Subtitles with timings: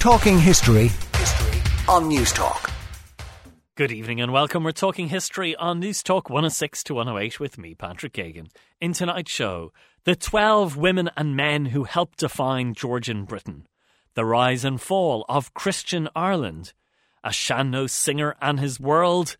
[0.00, 2.70] Talking history, history on News Talk.
[3.74, 4.64] Good evening and welcome.
[4.64, 8.48] We're talking history on News Talk 106 to 108 with me, Patrick Geoghegan.
[8.80, 9.74] In tonight's show,
[10.04, 13.66] the 12 women and men who helped define Georgian Britain,
[14.14, 16.72] the rise and fall of Christian Ireland,
[17.22, 19.36] a sean-nós singer and his world,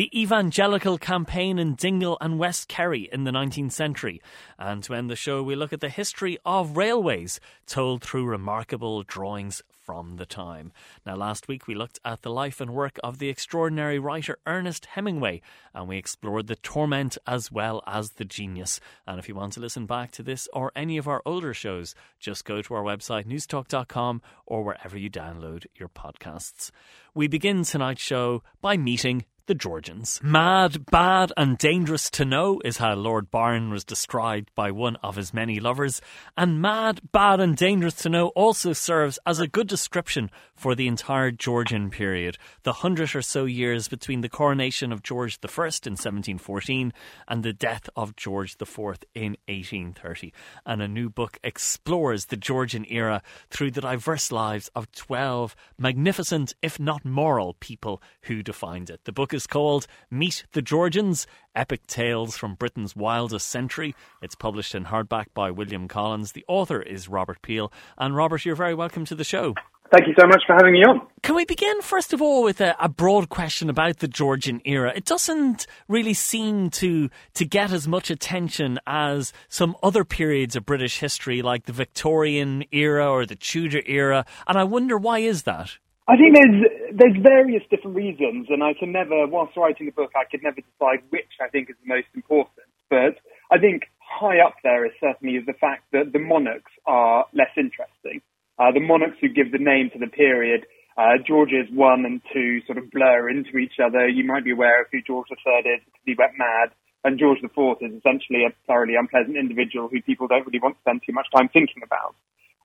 [0.00, 4.22] the evangelical campaign in Dingle and West Kerry in the 19th century.
[4.58, 9.02] And to end the show, we look at the history of railways told through remarkable
[9.02, 10.72] drawings from the time.
[11.04, 14.86] Now, last week we looked at the life and work of the extraordinary writer Ernest
[14.86, 15.42] Hemingway,
[15.74, 18.80] and we explored the torment as well as the genius.
[19.06, 21.94] And if you want to listen back to this or any of our older shows,
[22.18, 26.70] just go to our website, newstalk.com, or wherever you download your podcasts.
[27.14, 30.20] We begin tonight's show by meeting the Georgians.
[30.22, 35.16] Mad, bad, and dangerous to know is how Lord Byron was described by one of
[35.16, 36.00] his many lovers,
[36.36, 40.86] and mad, bad, and dangerous to know also serves as a good description for the
[40.86, 45.96] entire Georgian period, the hundred or so years between the coronation of George I in
[45.96, 46.92] 1714
[47.26, 50.32] and the death of George IV in 1830.
[50.64, 56.54] And a new book explores the Georgian era through the diverse lives of 12 magnificent,
[56.62, 59.00] if not moral, people who defined it.
[59.04, 63.94] The book is is called Meet the Georgians Epic Tales from Britain's Wildest Century.
[64.20, 66.32] It's published in hardback by William Collins.
[66.32, 67.72] The author is Robert Peal.
[67.96, 69.54] And Robert, you're very welcome to the show.
[69.90, 71.06] Thank you so much for having me on.
[71.22, 74.92] Can we begin, first of all, with a, a, broad question about the Georgian era?
[74.94, 80.66] It doesn't really seem to, to get as much attention as some other periods of
[80.66, 85.44] British history, like the Victorian era or the Tudor era, and I wonder why is
[85.44, 85.78] that?
[86.10, 90.10] I think there's there's various different reasons, and I can never, whilst writing a book,
[90.18, 92.66] I could never decide which I think is the most important.
[92.90, 97.26] But I think high up there is certainly is the fact that the monarchs are
[97.32, 98.22] less interesting.
[98.58, 100.66] Uh, the monarchs who give the name to the period,
[100.98, 104.08] uh, George's one and two sort of blur into each other.
[104.08, 107.38] You might be aware of who George III is because he went mad, and George
[107.38, 111.14] IV is essentially a thoroughly unpleasant individual who people don't really want to spend too
[111.14, 112.18] much time thinking about.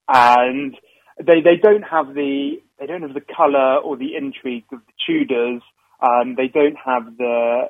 [0.09, 0.75] And
[1.17, 4.93] they they don't have the they don't have the colour or the intrigue of the
[5.05, 5.61] Tudors.
[6.01, 7.69] Um, they don't have the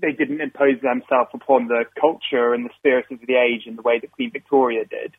[0.00, 3.82] they didn't impose themselves upon the culture and the spirit of the age in the
[3.82, 5.14] way that Queen Victoria did.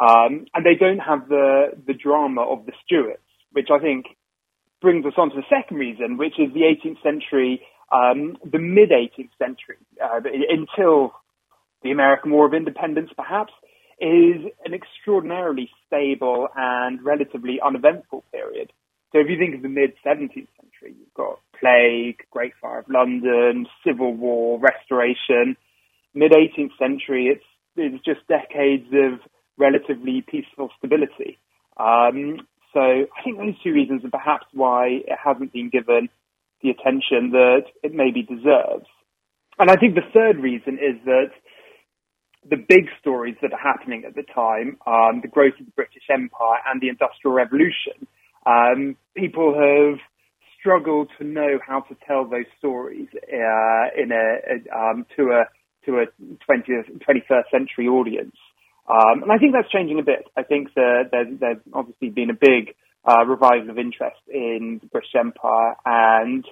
[0.00, 3.22] Um, and they don't have the the drama of the Stuarts,
[3.52, 4.06] which I think
[4.80, 7.62] brings us on to the second reason, which is the 18th century,
[7.92, 11.12] um, the mid 18th century, uh, until
[11.82, 13.52] the American War of Independence, perhaps
[14.00, 18.72] is an extraordinarily stable and relatively uneventful period.
[19.12, 22.88] So if you think of the mid 17th century, you've got plague, Great Fire of
[22.88, 25.56] London, Civil War, Restoration.
[26.14, 27.44] Mid 18th century, it's,
[27.76, 29.20] it's just decades of
[29.56, 31.38] relatively peaceful stability.
[31.76, 36.08] Um, so I think those two reasons are perhaps why it hasn't been given
[36.62, 38.86] the attention that it maybe deserves.
[39.58, 41.30] And I think the third reason is that
[42.50, 46.04] the big stories that are happening at the time, um, the growth of the British
[46.10, 48.06] Empire and the Industrial Revolution,
[48.46, 49.98] um, people have
[50.58, 55.44] struggled to know how to tell those stories uh, in a, a um, to a
[55.86, 56.06] to a
[56.50, 58.36] 20th 21st century audience.
[58.88, 60.24] Um, and I think that's changing a bit.
[60.36, 62.74] I think that there's, there's obviously been a big
[63.06, 66.44] uh, revival of interest in the British Empire and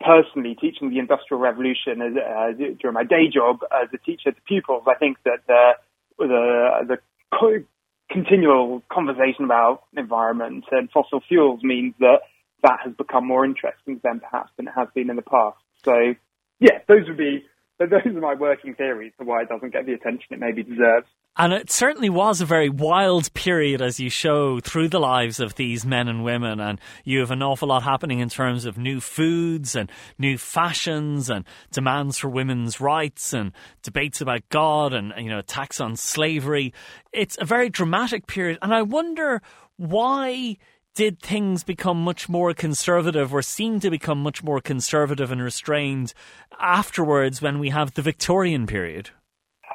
[0.00, 4.40] personally teaching the Industrial Revolution as, uh, during my day job as a teacher to
[4.46, 5.72] pupils, I think that the
[6.18, 6.98] the, the
[7.32, 7.64] co-
[8.10, 12.20] continual conversation about environment and fossil fuels means that
[12.62, 15.58] that has become more interesting than perhaps than it has been in the past.
[15.84, 16.14] So,
[16.60, 17.44] yeah, those would be
[17.78, 21.06] those are my working theories for why it doesn't get the attention it maybe deserves.
[21.36, 25.56] And it certainly was a very wild period as you show through the lives of
[25.56, 26.60] these men and women.
[26.60, 31.28] And you have an awful lot happening in terms of new foods and new fashions
[31.28, 33.50] and demands for women's rights and
[33.82, 36.72] debates about God and, you know, attacks on slavery.
[37.12, 38.58] It's a very dramatic period.
[38.62, 39.42] And I wonder
[39.76, 40.56] why
[40.94, 46.14] did things become much more conservative or seem to become much more conservative and restrained
[46.60, 49.10] afterwards when we have the Victorian period?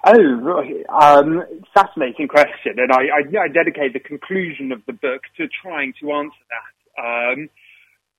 [0.05, 0.63] Oh.
[0.89, 1.43] Um,
[1.73, 6.11] fascinating question, and I, I, I, dedicate the conclusion of the book to trying to
[6.11, 7.01] answer that.
[7.01, 7.49] Um,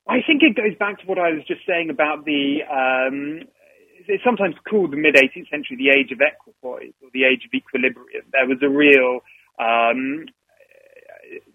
[0.08, 2.60] I think it goes back to what I was just saying about the.
[2.68, 3.48] Um,
[4.08, 7.54] it's sometimes called the mid 18th century the age of equipoise or the age of
[7.54, 8.24] equilibrium.
[8.32, 9.20] There was a real.
[9.58, 10.26] Um,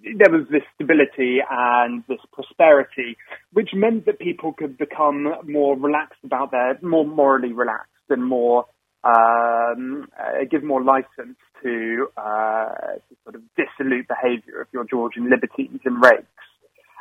[0.04, 3.18] there was this stability and this prosperity,
[3.52, 8.66] which meant that people could become more relaxed about their, more morally relaxed and more
[9.06, 15.30] um, uh, give more license to, uh, to, sort of dissolute behaviour of your Georgian
[15.30, 16.26] libertines and rakes.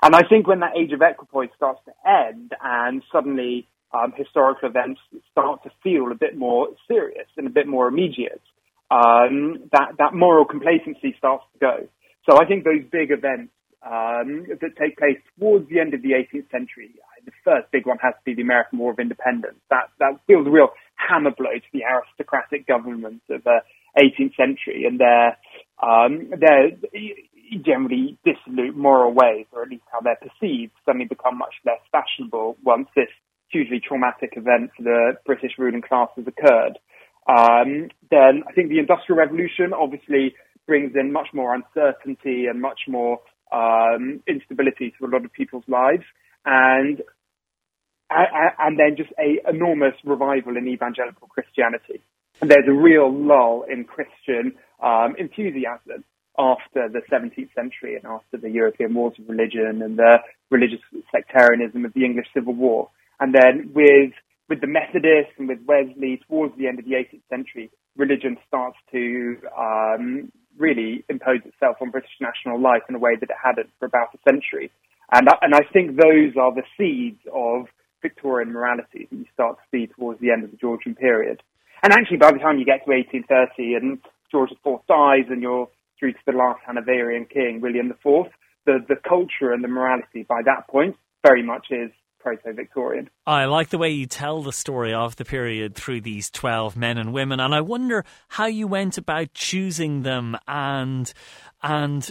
[0.03, 4.69] And I think when that age of equipoise starts to end and suddenly um, historical
[4.69, 5.01] events
[5.33, 8.43] start to feel a bit more serious and a bit more immediate,
[8.91, 11.89] um, that, that moral complacency starts to go.
[12.29, 13.53] So I think those big events
[13.85, 16.91] um, that take place towards the end of the 18th century,
[17.25, 19.57] the first big one has to be the American War of Independence.
[19.71, 20.69] That, that feels real
[21.09, 23.61] hammer blow to the aristocratic governments of the
[23.99, 25.39] 18th century and their,
[25.83, 26.71] um, their
[27.65, 32.57] generally dissolute moral ways, or at least how they're perceived, suddenly become much less fashionable
[32.65, 33.09] once this
[33.49, 36.79] hugely traumatic event for the British ruling class has occurred.
[37.29, 40.35] Um, then I think the Industrial Revolution obviously
[40.67, 43.21] brings in much more uncertainty and much more
[43.53, 46.05] um, instability to a lot of people's lives,
[46.45, 47.01] and
[48.15, 52.01] and then just a enormous revival in evangelical Christianity.
[52.41, 56.05] And there's a real lull in Christian um, enthusiasm
[56.39, 60.19] after the 17th century and after the European wars of religion and the
[60.51, 60.81] religious
[61.13, 62.91] sectarianism of the English Civil War.
[63.21, 64.13] And then with
[64.49, 68.77] with the Methodists and with Wesley towards the end of the 18th century, religion starts
[68.93, 73.71] to um, really impose itself on British national life in a way that it hadn't
[73.79, 74.71] for about a century.
[75.11, 77.67] And I, and I think those are the seeds of
[78.05, 81.43] Victorian morality that you start to see towards the end of the Georgian period.
[81.83, 83.99] And actually, by the time you get to 1830 and
[84.31, 85.69] George IV dies and you're
[85.99, 88.31] through to the last Hanoverian king, William IV,
[88.67, 91.91] the, the culture and the morality by that point very much is
[92.21, 93.09] proto-Victorian.
[93.27, 96.97] I like the way you tell the story of the period through these 12 men
[96.99, 101.13] and women and I wonder how you went about choosing them and
[101.63, 102.11] and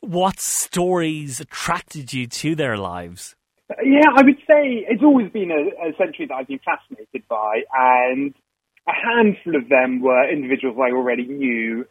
[0.00, 3.36] what stories attracted you to their lives.
[3.82, 7.62] Yeah, I would say it's always been a, a century that I've been fascinated by
[7.72, 8.34] and
[8.86, 11.86] a handful of them were individuals I already knew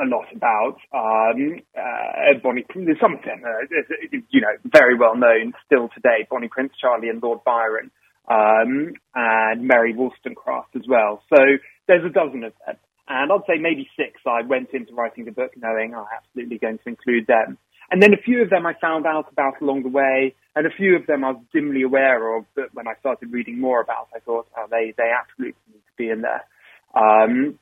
[0.00, 0.78] a lot about.
[0.94, 2.64] Um, uh, Bonnie,
[3.00, 3.62] some of them are,
[4.10, 6.26] you know, very well known still today.
[6.30, 7.90] Bonnie Prince Charlie and Lord Byron,
[8.30, 11.22] um, and Mary Wollstonecraft as well.
[11.28, 11.42] So
[11.86, 12.76] there's a dozen of them.
[13.08, 16.78] And I'd say maybe six I went into writing the book knowing I'm absolutely going
[16.78, 17.58] to include them.
[17.90, 20.70] And then a few of them I found out about along the way, and a
[20.70, 24.08] few of them I was dimly aware of, but when I started reading more about,
[24.14, 26.44] I thought, oh, they, they absolutely need to be in there.
[26.94, 27.58] Um,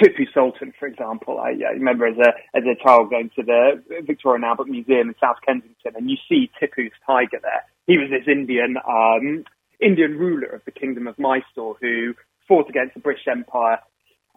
[0.00, 3.82] Tipu Sultan, for example, I, I, remember as a as a child going to the
[4.06, 7.64] Victoria and Albert Museum in South Kensington, and you see Tipu's tiger there.
[7.86, 9.44] He was this Indian um,
[9.80, 12.14] Indian ruler of the Kingdom of Mysore who
[12.46, 13.80] fought against the British Empire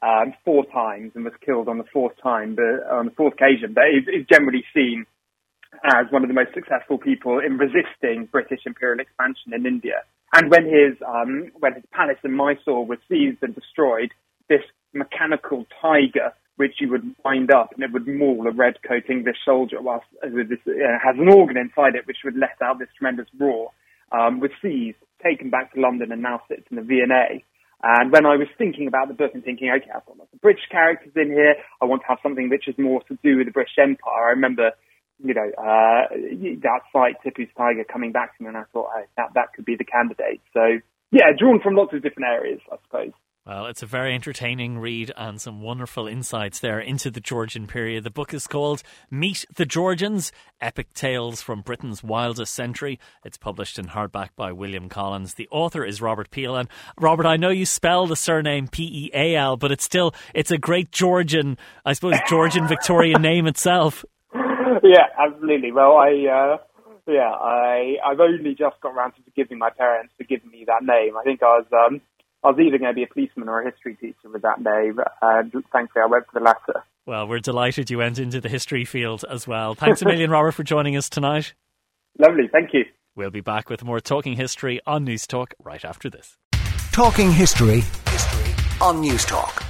[0.01, 3.73] um, four times and was killed on the fourth time, but on the fourth occasion.
[3.73, 5.05] But he's, generally seen
[5.83, 10.03] as one of the most successful people in resisting British imperial expansion in India.
[10.33, 14.11] And when his um, when his palace in Mysore was seized and destroyed,
[14.49, 14.61] this
[14.93, 19.37] mechanical tiger which you would wind up and it would maul a red coat English
[19.43, 22.89] soldier whilst with this, uh, has an organ inside it which would let out this
[22.97, 23.71] tremendous roar,
[24.11, 27.43] um, was seized, taken back to London and now sits in the V&A.
[27.83, 30.41] And when I was thinking about the book and thinking, okay, I've got lots of
[30.41, 33.47] British characters in here, I want to have something which is more to do with
[33.47, 34.27] the British Empire.
[34.27, 34.71] I remember,
[35.23, 36.07] you know, uh,
[36.61, 39.65] that sight, Tipu's Tiger, coming back to me and I thought, oh, that, that could
[39.65, 40.41] be the candidate.
[40.53, 40.79] So,
[41.11, 43.11] yeah, drawn from lots of different areas, I suppose.
[43.43, 48.03] Well, it's a very entertaining read and some wonderful insights there into the Georgian period.
[48.03, 50.31] The book is called Meet the Georgians
[50.61, 52.99] Epic Tales from Britain's Wildest Century.
[53.25, 55.33] It's published in hardback by William Collins.
[55.33, 56.55] The author is Robert Peal.
[56.55, 60.13] And Robert, I know you spell the surname P E A L, but it's still
[60.35, 64.05] it's a great Georgian, I suppose, Georgian Victorian name itself.
[64.83, 65.71] Yeah, absolutely.
[65.71, 66.11] Well, I.
[66.27, 66.57] Uh
[67.07, 70.83] yeah, I I've only just got around to forgiving my parents for giving me that
[70.83, 71.17] name.
[71.17, 72.01] I think I was um
[72.43, 74.97] I was either going to be a policeman or a history teacher with that name,
[75.21, 76.83] and thankfully I went for the latter.
[77.05, 79.75] Well, we're delighted you went into the history field as well.
[79.75, 81.53] Thanks a million, Robert, for joining us tonight.
[82.17, 82.85] Lovely, thank you.
[83.15, 86.37] We'll be back with more Talking History on News Talk right after this.
[86.91, 89.63] Talking History, history on News Talk.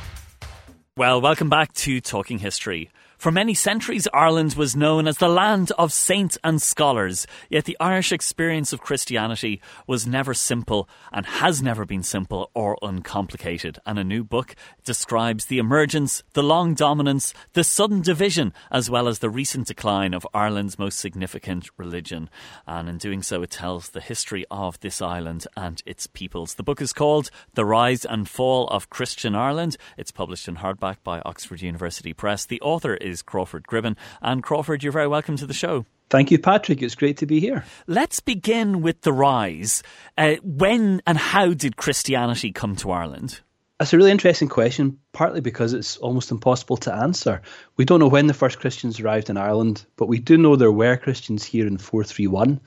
[0.96, 2.90] Well, welcome back to Talking History.
[3.22, 7.78] For many centuries, Ireland was known as the land of saints and scholars, yet the
[7.80, 13.78] Irish experience of Christianity was never simple and has never been simple or uncomplicated.
[13.86, 19.08] And a new book describes the emergence, the long dominance, the sudden division, as well
[19.08, 22.28] as the recent decline of Ireland's most significant religion.
[22.66, 26.56] And in doing so, it tells the history of this island and its peoples.
[26.56, 29.78] The book is called The Rise and Fall of Christian Ireland.
[29.96, 32.48] It's published in hardback by Oxford University Press.
[32.48, 33.96] The author is is Crawford Gribben.
[34.22, 35.86] And Crawford, you're very welcome to the show.
[36.10, 36.82] Thank you, Patrick.
[36.82, 37.64] It's great to be here.
[37.88, 39.84] Let's begin with the rise.
[40.18, 43.40] Uh, when and how did Christianity come to Ireland?
[43.82, 47.42] That's a really interesting question, partly because it's almost impossible to answer.
[47.78, 50.72] We don't know when the first Christians arrived in Ireland, but we do know there
[50.72, 52.60] were Christians here in 431,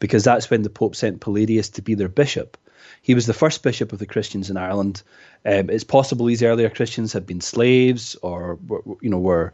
[0.00, 2.56] because that's when the Pope sent Palladius to be their bishop.
[3.00, 5.04] He was the first bishop of the Christians in Ireland.
[5.46, 8.58] Um, it's possible these earlier Christians had been slaves or,
[9.00, 9.52] you know, were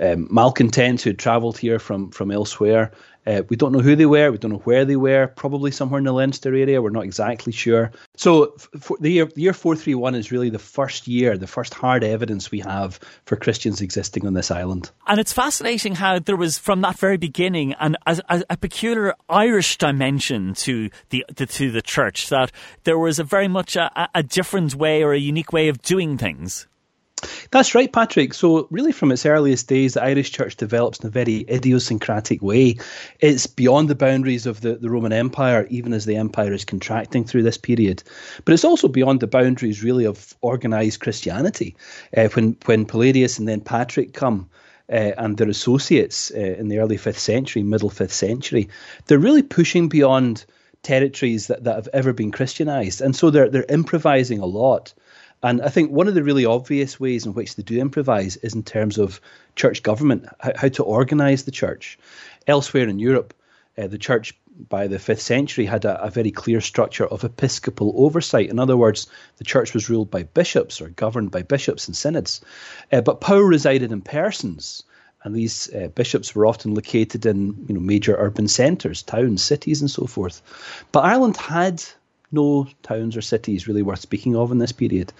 [0.00, 2.90] um, malcontents who had travelled here from from elsewhere.
[3.26, 4.30] Uh, we don't know who they were.
[4.30, 5.28] We don't know where they were.
[5.28, 6.82] Probably somewhere in the Leinster area.
[6.82, 7.90] We're not exactly sure.
[8.16, 8.54] So
[9.00, 12.04] the year the year four three one is really the first year, the first hard
[12.04, 14.90] evidence we have for Christians existing on this island.
[15.06, 19.78] And it's fascinating how there was from that very beginning an, a, a peculiar Irish
[19.78, 22.28] dimension to the, the, to the church.
[22.28, 25.82] That there was a very much a, a different way or a unique way of
[25.82, 26.68] doing things.
[27.50, 28.34] That's right, Patrick.
[28.34, 32.76] So, really, from its earliest days, the Irish Church develops in a very idiosyncratic way.
[33.18, 37.24] It's beyond the boundaries of the, the Roman Empire, even as the empire is contracting
[37.24, 38.02] through this period.
[38.44, 41.74] But it's also beyond the boundaries, really, of organised Christianity.
[42.16, 44.48] Uh, when, when Palladius and then Patrick come,
[44.88, 48.68] uh, and their associates uh, in the early 5th century, middle 5th century,
[49.06, 50.44] they're really pushing beyond
[50.84, 53.00] territories that, that have ever been Christianized.
[53.00, 54.94] And so they're, they're improvising a lot.
[55.44, 58.54] And I think one of the really obvious ways in which they do improvise is
[58.54, 59.20] in terms of
[59.56, 61.98] church government, how, to organise the church.
[62.46, 63.34] Elsewhere in Europe,
[63.76, 64.32] uh, the church
[64.70, 68.48] by the fifth century had a, a, very clear structure of episcopal oversight.
[68.48, 72.40] In other words, the church was ruled by bishops or governed by bishops and synods.
[72.90, 74.82] Uh, but power resided in persons.
[75.24, 79.82] And these uh, bishops were often located in you know, major urban centres, towns, cities,
[79.82, 80.40] and so forth.
[80.90, 81.82] But Ireland had
[82.32, 85.12] no towns or cities really worth speaking of in this period.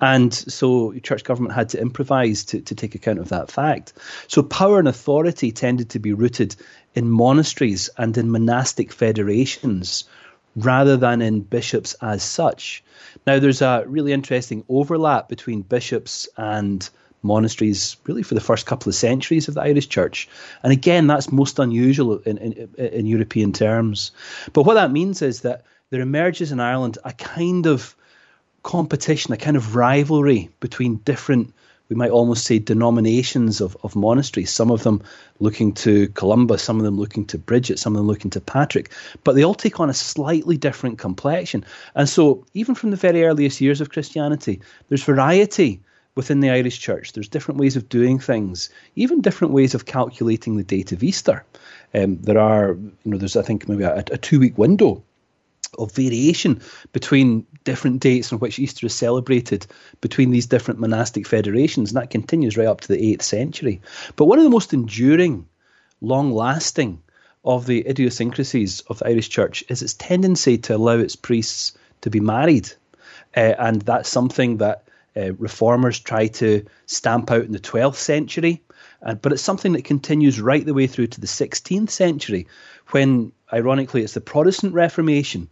[0.00, 3.94] And so church government had to improvise to, to take account of that fact.
[4.26, 6.56] So power and authority tended to be rooted
[6.94, 10.04] in monasteries and in monastic federations
[10.56, 12.82] rather than in bishops as such.
[13.26, 16.88] Now, there's a really interesting overlap between bishops and
[17.22, 20.28] monasteries really for the first couple of centuries of the Irish Church.
[20.62, 24.12] And again, that's most unusual in, in, in European terms.
[24.52, 27.96] But what that means is that there emerges in Ireland a kind of
[28.62, 31.54] competition, a kind of rivalry between different,
[31.88, 34.50] we might almost say, denominations of, of monasteries.
[34.50, 35.02] Some of them
[35.38, 38.92] looking to Columba, some of them looking to Bridget, some of them looking to Patrick,
[39.24, 41.64] but they all take on a slightly different complexion.
[41.94, 45.80] And so, even from the very earliest years of Christianity, there's variety
[46.14, 47.12] within the Irish Church.
[47.12, 51.44] There's different ways of doing things, even different ways of calculating the date of Easter.
[51.94, 55.02] Um, there are, you know, there's I think maybe a, a two week window
[55.78, 56.60] of variation
[56.92, 59.66] between different dates on which Easter is celebrated
[60.00, 63.80] between these different monastic federations, and that continues right up to the 8th century.
[64.16, 65.46] But one of the most enduring,
[66.00, 67.02] long lasting
[67.44, 71.72] of the idiosyncrasies of the Irish Church is its tendency to allow its priests
[72.02, 72.70] to be married.
[73.36, 74.84] Uh, and that's something that
[75.16, 78.62] uh, reformers try to stamp out in the 12th century.
[79.02, 82.46] Uh, but it's something that continues right the way through to the 16th century,
[82.90, 85.48] when, ironically, it's the Protestant Reformation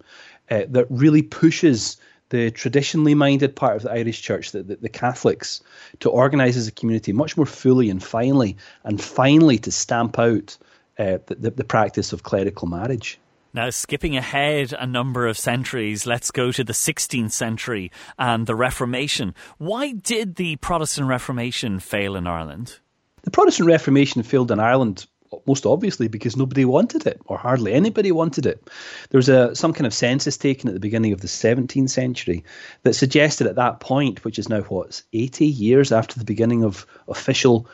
[0.50, 1.96] uh, that really pushes
[2.30, 5.62] the traditionally minded part of the Irish Church, the, the, the Catholics,
[6.00, 10.58] to organise as a community much more fully and finally, and finally to stamp out
[10.98, 13.18] uh, the, the practice of clerical marriage.
[13.54, 18.54] Now, skipping ahead a number of centuries, let's go to the 16th century and the
[18.54, 19.34] Reformation.
[19.56, 22.80] Why did the Protestant Reformation fail in Ireland?
[23.26, 25.04] The Protestant Reformation failed in Ireland
[25.48, 28.70] most obviously because nobody wanted it, or hardly anybody wanted it.
[29.10, 32.44] There was a, some kind of census taken at the beginning of the 17th century
[32.84, 36.86] that suggested at that point, which is now what, 80 years after the beginning of
[37.08, 37.68] official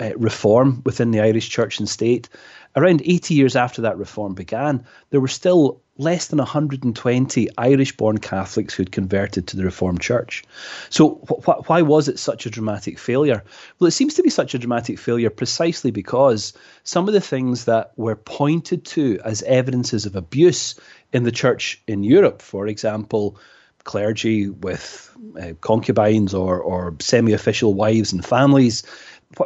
[0.00, 2.28] uh, reform within the Irish church and state,
[2.74, 8.18] around 80 years after that reform began, there were still less than 120 Irish born
[8.18, 10.44] Catholics who'd converted to the Reformed Church.
[10.90, 13.44] So, wh- why was it such a dramatic failure?
[13.78, 16.52] Well, it seems to be such a dramatic failure precisely because
[16.84, 20.74] some of the things that were pointed to as evidences of abuse
[21.12, 23.38] in the church in Europe, for example,
[23.84, 28.82] clergy with uh, concubines or, or semi official wives and families,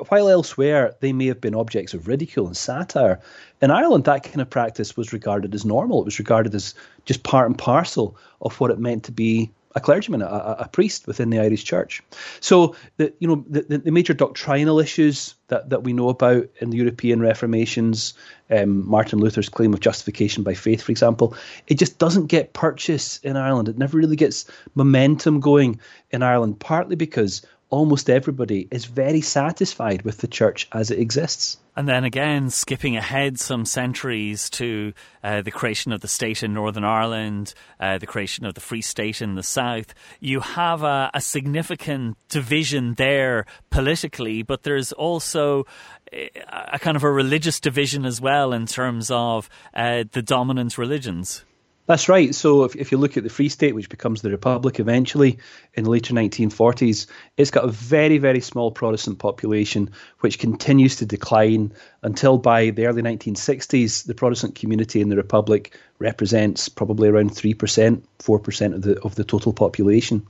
[0.09, 3.21] while elsewhere they may have been objects of ridicule and satire,
[3.63, 6.03] in Ireland that kind of practice was regarded as normal.
[6.03, 9.81] It was regarded as just part and parcel of what it meant to be a
[9.81, 12.03] clergyman, a, a priest within the Irish Church.
[12.41, 16.71] So the you know the, the major doctrinal issues that, that we know about in
[16.71, 18.15] the European Reformations,
[18.51, 21.37] um, Martin Luther's claim of justification by faith, for example,
[21.69, 23.69] it just doesn't get purchase in Ireland.
[23.69, 24.45] It never really gets
[24.75, 25.79] momentum going
[26.11, 31.57] in Ireland, partly because almost everybody is very satisfied with the church as it exists.
[31.77, 36.53] And then again, skipping ahead some centuries to uh, the creation of the state in
[36.53, 41.11] Northern Ireland, uh, the creation of the Free State in the South, you have a,
[41.15, 45.65] a significant division there politically, but there's also
[46.13, 46.29] a,
[46.73, 51.45] a, kind of a religious division as well in terms of uh, the dominant religions.
[51.91, 52.33] That's right.
[52.33, 55.41] So if, if you look at the Free State, which becomes the Republic eventually
[55.75, 61.05] in the later 1940s, it's got a very, very small Protestant population, which continues to
[61.07, 61.73] decline
[62.05, 68.03] until by the early 1960s, the Protestant community in the Republic represents probably around 3%,
[68.21, 70.25] 4% of the, of the total population.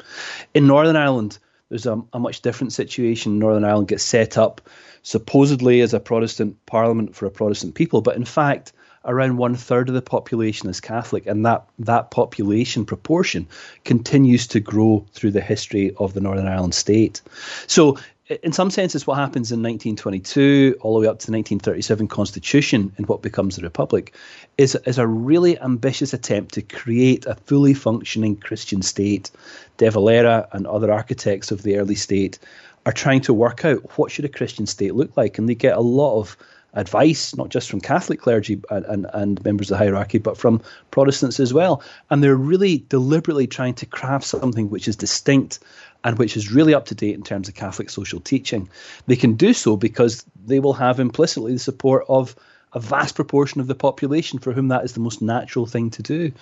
[0.55, 1.37] In Northern Ireland,
[1.69, 3.39] there's a, a much different situation.
[3.39, 4.63] Northern Ireland gets set up
[5.03, 8.73] supposedly as a Protestant parliament for a Protestant people, but in fact,
[9.05, 13.47] around one third of the population is Catholic, and that that population proportion
[13.85, 17.21] continues to grow through the history of the Northern Ireland state.
[17.67, 17.99] So.
[18.45, 22.93] In some senses, what happens in 1922 all the way up to the 1937 Constitution
[22.97, 24.15] and what becomes the Republic
[24.57, 29.33] is, is a really ambitious attempt to create a fully functioning Christian state.
[29.79, 32.39] De Valera and other architects of the early state
[32.87, 35.77] are trying to work out what should a Christian state look like, and they get
[35.77, 36.37] a lot of
[36.75, 40.63] advice, not just from Catholic clergy and, and, and, members of the hierarchy, but from
[40.91, 41.83] Protestants as well.
[42.11, 45.59] And they're really deliberately trying to craft something which is distinct
[46.05, 48.69] and which is really up to date in terms of Catholic social teaching.
[49.07, 52.37] They can do so because they will have implicitly the support of
[52.73, 56.03] a vast proportion of the population for whom that is the most natural thing to
[56.03, 56.33] do.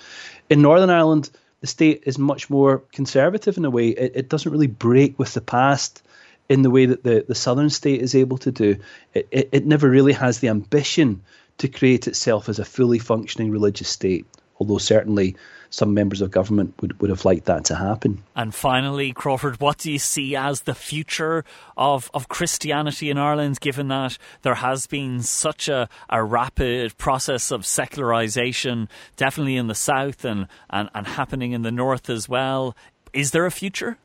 [0.50, 1.30] In Northern Ireland,
[1.60, 3.88] the state is much more conservative in a way.
[3.88, 6.02] It, it doesn't really break with the past
[6.48, 8.76] in the way that the, the southern state is able to do.
[9.14, 11.22] It, it, it never really has the ambition
[11.58, 14.26] to create itself as a fully functioning religious state,
[14.58, 15.36] although certainly
[15.70, 18.22] some members of government would, would have liked that to happen.
[18.34, 21.44] And finally, Crawford, what do you see as the future
[21.76, 27.50] of, of Christianity in Ireland, given that there has been such a, a rapid process
[27.50, 32.74] of secularisation, definitely in the south and, and, and happening in the north as well?
[33.12, 33.98] Is there a future?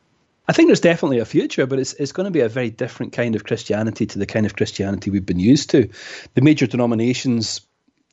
[0.48, 3.14] I think there's definitely a future, but it's it's going to be a very different
[3.14, 5.90] kind of Christianity to the kind of Christianity we've been used to.
[6.34, 7.62] The major denominations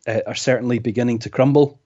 [0.07, 1.81] uh, are certainly beginning to crumble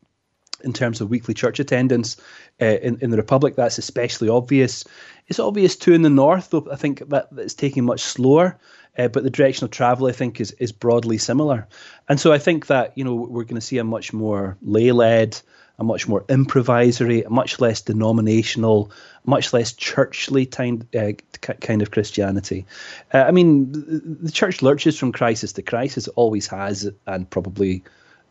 [0.62, 2.16] in terms of weekly church attendance.
[2.60, 4.85] Uh, in, in the Republic, that's especially obvious.
[5.28, 8.59] It's obvious too in the North, though I think that it's taking much slower.
[8.96, 11.66] Uh, but the direction of travel, I think, is is broadly similar.
[12.09, 15.40] And so I think that you know we're going to see a much more lay-led,
[15.78, 18.90] a much more improvisory, a much less denominational,
[19.24, 22.66] much less churchly kind, uh, kind of Christianity.
[23.12, 23.72] Uh, I mean,
[24.22, 27.82] the church lurches from crisis to crisis, always has, and probably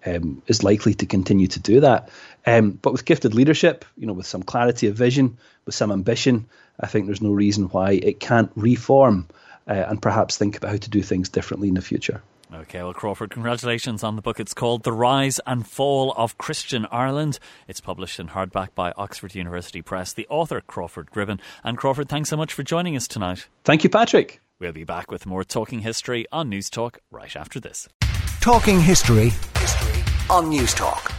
[0.06, 2.10] um, is likely to continue to do that.
[2.46, 6.48] Um, but with gifted leadership, you know, with some clarity of vision, with some ambition,
[6.80, 9.28] I think there's no reason why it can't reform
[9.68, 12.22] uh, and perhaps think about how to do things differently in the future.
[12.54, 14.40] Okay, well, Crawford, congratulations on the book.
[14.40, 17.40] It's called The Rise and Fall of Christian Ireland.
[17.68, 20.14] It's published in hardback by Oxford University Press.
[20.14, 21.40] The author, Crawford Gribben.
[21.64, 23.48] And Crawford, thanks so much for joining us tonight.
[23.64, 24.40] Thank you, Patrick.
[24.60, 27.90] We'll be back with more Talking History on News Talk right after this.
[28.40, 31.12] Talking History, history on News Talk.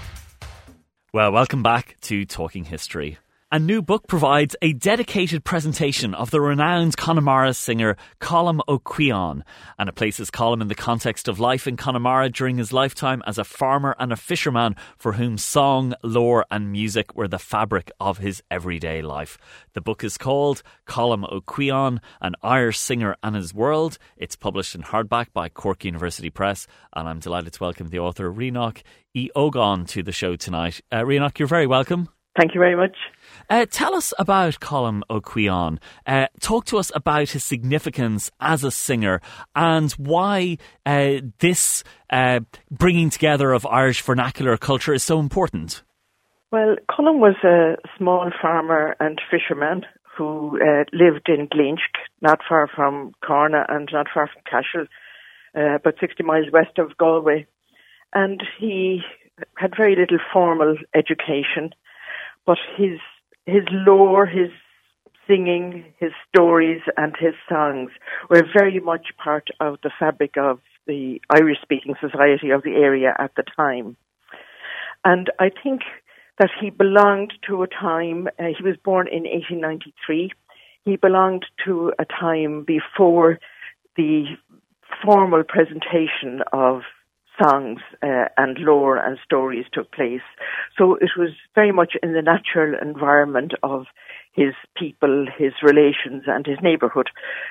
[1.13, 3.19] Well, welcome back to Talking History.
[3.55, 9.43] A new book provides a dedicated presentation of the renowned Connemara singer Colm Ó
[9.79, 13.39] and it places Colm in the context of life in Connemara during his lifetime as
[13.39, 18.19] a farmer and a fisherman for whom song, lore, and music were the fabric of
[18.19, 19.39] his everyday life.
[19.75, 23.99] The book is called Colm Ó An Irish Singer and His World.
[24.17, 28.33] It's published in hardback by Cork University Press, and I'm delighted to welcome the author
[28.33, 28.83] Rhonach
[29.15, 29.31] E.
[29.37, 30.81] Ogon to the show tonight.
[30.91, 32.09] Uh, you're very welcome.
[32.37, 32.97] Thank you very much.
[33.51, 35.79] Uh, tell us about Colm Caodháin.
[36.07, 39.21] Uh, talk to us about his significance as a singer
[39.55, 45.83] and why uh, this uh, bringing together of Irish vernacular culture is so important.
[46.51, 49.83] Well, Colm was a small farmer and fisherman
[50.17, 54.87] who uh, lived in Glynsk, not far from Carna and not far from Cashel,
[55.57, 57.47] uh, about 60 miles west of Galway.
[58.13, 59.01] And he
[59.57, 61.75] had very little formal education
[62.47, 62.99] but his
[63.47, 64.51] his lore, his
[65.27, 67.91] singing, his stories, and his songs
[68.29, 73.15] were very much part of the fabric of the Irish speaking society of the area
[73.19, 73.97] at the time.
[75.05, 75.83] And I think
[76.39, 80.31] that he belonged to a time, uh, he was born in 1893.
[80.85, 83.39] He belonged to a time before
[83.97, 84.25] the
[85.05, 86.83] formal presentation of
[87.43, 90.23] songs uh, and lore and stories took place.
[90.79, 93.87] So it was very much in the natural environment of
[94.33, 97.09] his people, his relations, and his neighbourhood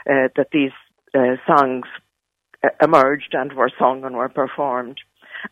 [0.09, 0.71] uh, that these
[1.15, 1.85] uh, songs
[2.63, 4.99] uh, emerged and were sung and were performed.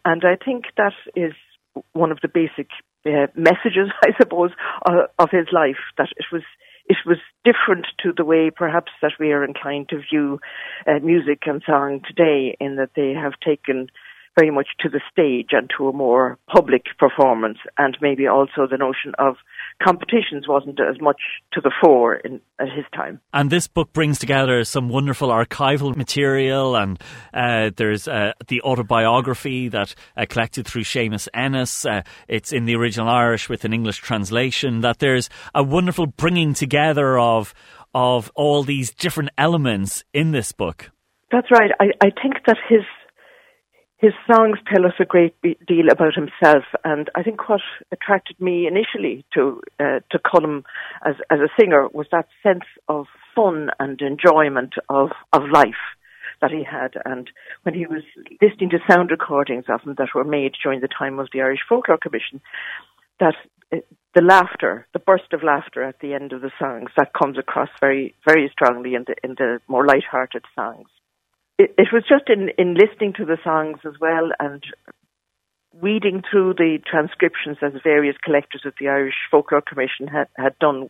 [0.06, 1.34] And I think that is
[1.94, 2.70] one of the basic
[3.06, 4.52] uh, messages, I suppose,
[4.86, 5.80] of his life.
[5.98, 6.44] That it was
[6.86, 10.40] it was different to the way perhaps that we are inclined to view
[10.88, 13.88] uh, music and song today, in that they have taken
[14.38, 18.78] very much to the stage and to a more public performance, and maybe also the
[18.78, 19.36] notion of
[19.84, 21.20] competitions wasn't as much
[21.54, 23.20] to the fore in, at his time.
[23.34, 27.02] And this book brings together some wonderful archival material, and
[27.34, 31.86] uh, there's uh, the autobiography that uh, collected through Seamus Ennis.
[31.86, 34.82] Uh, it's in the original Irish with an English translation.
[34.82, 37.54] That there's a wonderful bringing together of
[37.94, 40.92] of all these different elements in this book.
[41.32, 41.72] That's right.
[41.80, 42.82] I, I think that his
[44.02, 47.62] his songs tell us a great deal about himself, and I think what
[47.92, 50.64] attracted me initially to uh, to Colm
[51.06, 55.84] as as a singer was that sense of fun and enjoyment of of life
[56.42, 56.94] that he had.
[57.06, 57.30] And
[57.62, 58.02] when he was
[58.42, 61.62] listening to sound recordings of him that were made during the time of the Irish
[61.70, 62.42] Folklore Commission,
[63.20, 63.36] that
[63.72, 63.78] uh,
[64.16, 67.70] the laughter, the burst of laughter at the end of the songs, that comes across
[67.80, 70.88] very very strongly in the in the more light-hearted songs
[71.62, 74.64] it, it was just in, in listening to the songs as well and
[75.80, 80.90] reading through the transcriptions that various collectors of the Irish Folklore Commission had, had done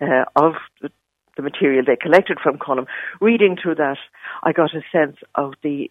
[0.00, 0.90] uh, of the,
[1.36, 2.86] the, material they collected from Colm,
[3.20, 3.98] reading through that,
[4.42, 5.90] I got a sense of the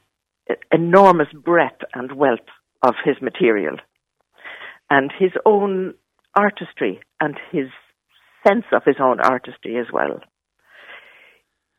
[0.72, 2.40] enormous breadth and wealth
[2.82, 3.78] of his material
[4.90, 5.94] and his own
[6.36, 7.68] artistry and his
[8.48, 10.20] sense of his own artistry as well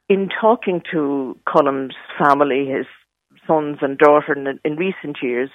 [0.09, 2.87] in talking to Colm's family, his
[3.47, 5.51] sons and daughter in, in recent years,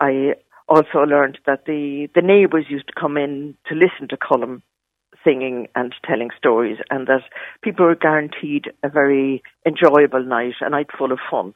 [0.00, 0.34] I
[0.68, 4.62] also learned that the, the neighbours used to come in to listen to Colm
[5.24, 7.22] singing and telling stories, and that
[7.62, 11.52] people were guaranteed a very enjoyable night, a night full of fun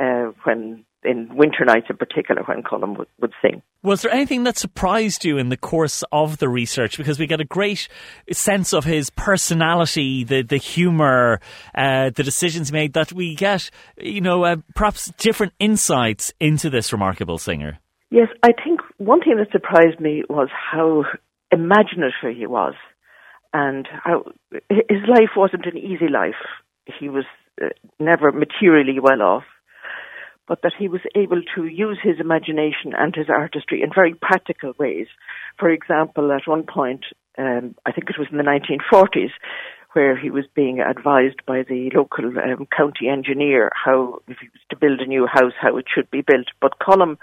[0.00, 3.62] uh, when in winter nights in particular when Colm would, would sing.
[3.82, 6.96] Was there anything that surprised you in the course of the research?
[6.96, 7.88] Because we get a great
[8.32, 11.40] sense of his personality, the the humour,
[11.74, 12.94] uh, the decisions made.
[12.94, 17.78] That we get, you know, uh, perhaps different insights into this remarkable singer.
[18.10, 21.04] Yes, I think one thing that surprised me was how
[21.50, 22.74] imaginative he was,
[23.52, 24.24] and how
[24.70, 26.40] his life wasn't an easy life.
[26.98, 27.24] He was
[27.62, 29.44] uh, never materially well off
[30.46, 34.72] but that he was able to use his imagination and his artistry in very practical
[34.78, 35.06] ways.
[35.58, 37.04] For example, at one point,
[37.38, 39.30] um, I think it was in the 1940s,
[39.94, 44.60] where he was being advised by the local um, county engineer how, if he was
[44.70, 46.48] to build a new house, how it should be built.
[46.60, 47.16] But Colm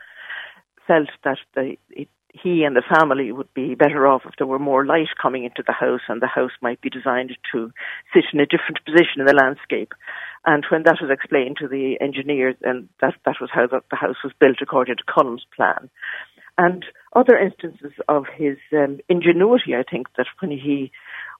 [0.87, 4.59] felt that the, it, he and the family would be better off if there were
[4.59, 7.71] more light coming into the house and the house might be designed to
[8.13, 9.93] sit in a different position in the landscape.
[10.45, 13.95] And when that was explained to the engineers, and that, that was how the, the
[13.95, 15.89] house was built according to Colm's plan.
[16.57, 16.83] And
[17.15, 20.91] other instances of his um, ingenuity, I think, that when he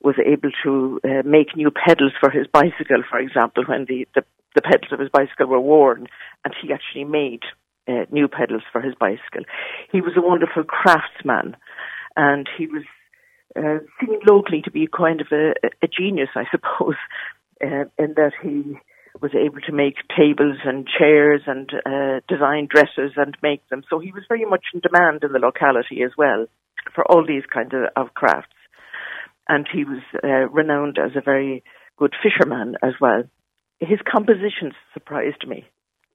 [0.02, 4.24] was able to uh, make new pedals for his bicycle, for example, when the, the,
[4.56, 6.08] the pedals of his bicycle were worn,
[6.46, 7.42] and he actually made
[7.88, 9.44] uh, new pedals for his bicycle.
[9.92, 11.56] He was a wonderful craftsman,
[12.16, 12.84] and he was
[13.56, 16.96] uh, seen locally to be kind of a, a genius, I suppose,
[17.64, 18.78] uh, in that he
[19.22, 23.84] was able to make tables and chairs and uh, design dresses and make them.
[23.90, 26.48] So he was very much in demand in the locality as well
[26.94, 28.56] for all these kinds of, of crafts.
[29.48, 31.64] And he was uh, renowned as a very
[31.98, 33.24] good fisherman as well.
[33.80, 35.66] His compositions surprised me,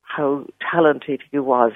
[0.02, 1.72] how talented he was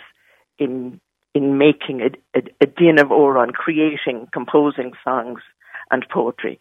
[0.58, 1.00] in
[1.32, 5.40] in making a, a, a din of Óráin, creating, composing songs
[5.88, 6.58] and poetry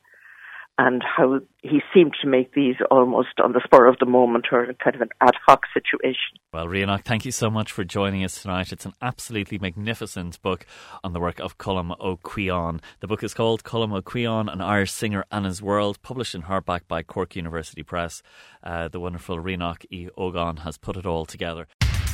[0.80, 4.66] and how he seemed to make these almost on the spur of the moment or
[4.82, 6.40] kind of an ad hoc situation.
[6.54, 8.72] Well, Ríonach, thank you so much for joining us tonight.
[8.72, 10.66] It's an absolutely magnificent book
[11.04, 15.26] on the work of Colm Ó The book is called Colm Ó an Irish singer
[15.30, 18.24] and his world, published in hardback by Cork University Press.
[18.64, 20.08] Uh, the wonderful Rianach E.
[20.18, 21.68] Ógáin has put it all together.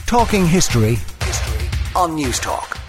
[0.07, 2.81] Talking history, history on Newstalk.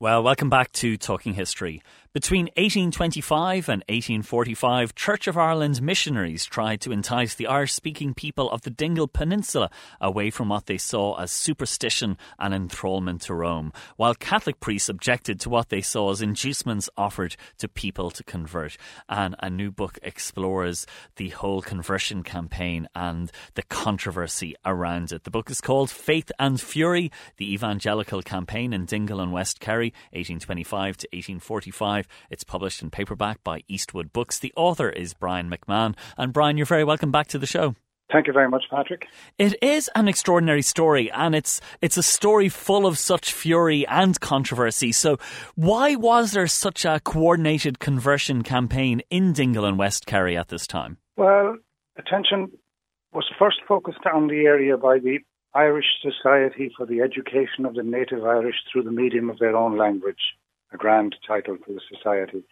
[0.00, 1.80] Well, welcome back to Talking History.
[2.14, 8.48] Between 1825 and 1845, Church of Ireland missionaries tried to entice the Irish speaking people
[8.52, 9.68] of the Dingle Peninsula
[10.00, 15.40] away from what they saw as superstition and enthralment to Rome, while Catholic priests objected
[15.40, 18.76] to what they saw as inducements offered to people to convert.
[19.08, 25.24] And a new book explores the whole conversion campaign and the controversy around it.
[25.24, 29.92] The book is called Faith and Fury The Evangelical Campaign in Dingle and West Kerry,
[30.12, 32.03] 1825 to 1845.
[32.30, 34.38] It's published in paperback by Eastwood Books.
[34.38, 35.96] The author is Brian McMahon.
[36.16, 37.74] And Brian, you're very welcome back to the show.
[38.12, 39.08] Thank you very much, Patrick.
[39.38, 44.18] It is an extraordinary story, and it's it's a story full of such fury and
[44.20, 44.92] controversy.
[44.92, 45.18] So,
[45.54, 50.66] why was there such a coordinated conversion campaign in Dingle and West Kerry at this
[50.66, 50.98] time?
[51.16, 51.56] Well,
[51.96, 52.52] attention
[53.12, 55.20] was first focused on the area by the
[55.54, 59.78] Irish Society for the Education of the Native Irish through the medium of their own
[59.78, 60.36] language
[60.74, 62.42] a grand title for the society.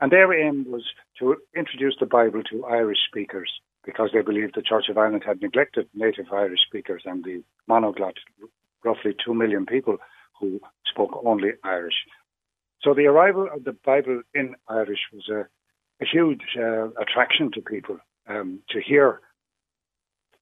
[0.00, 0.84] And their aim was
[1.18, 3.50] to introduce the Bible to Irish speakers
[3.84, 8.16] because they believed the Church of Ireland had neglected native Irish speakers and the monoglot,
[8.84, 9.96] roughly two million people
[10.38, 11.94] who spoke only Irish.
[12.82, 15.46] So the arrival of the Bible in Irish was a,
[16.02, 19.20] a huge uh, attraction to people um, to hear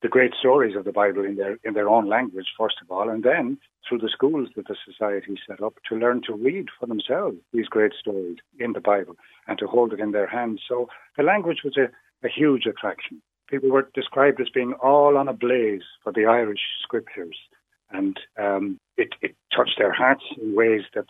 [0.04, 3.08] the great stories of the Bible in their in their own language, first of all,
[3.08, 3.56] and then
[3.88, 7.68] through the schools that the society set up to learn to read for themselves these
[7.68, 9.16] great stories in the Bible
[9.48, 10.60] and to hold it in their hands.
[10.68, 11.86] So the language was a,
[12.26, 13.22] a huge attraction.
[13.48, 17.38] People were described as being all on a blaze for the Irish scriptures,
[17.90, 21.06] and um, it, it touched their hearts in ways that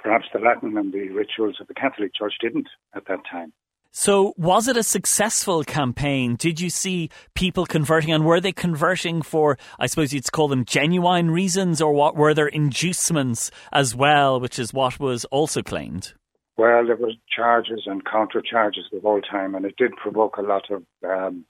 [0.00, 3.54] perhaps the Latin and the rituals of the Catholic Church didn't at that time.
[3.96, 6.34] So, was it a successful campaign?
[6.34, 10.64] Did you see people converting, and were they converting for, I suppose you'd call them
[10.64, 16.12] genuine reasons, or what were there inducements as well, which is what was also claimed?
[16.56, 20.42] Well, there was charges and counter charges the whole time, and it did provoke a
[20.42, 21.44] lot of um,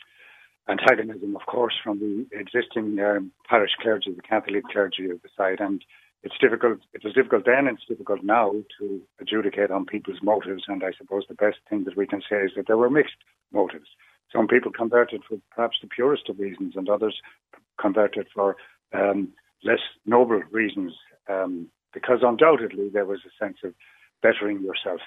[0.69, 5.61] antagonism, of course, from the existing um, parish clergy, the Catholic clergy of the side,
[5.61, 5.85] and
[6.23, 6.79] it's difficult.
[6.95, 10.65] It was difficult then, and it's difficult now to adjudicate on people's motives.
[10.69, 13.17] And I suppose the best thing that we can say is that there were mixed
[13.53, 13.89] motives.
[14.33, 17.21] Some people converted for perhaps the purest of reasons, and others
[17.79, 18.57] converted for
[18.93, 19.29] um,
[19.63, 20.95] less noble reasons,
[21.29, 23.75] um, because undoubtedly there was a sense of
[24.23, 25.01] bettering yourself.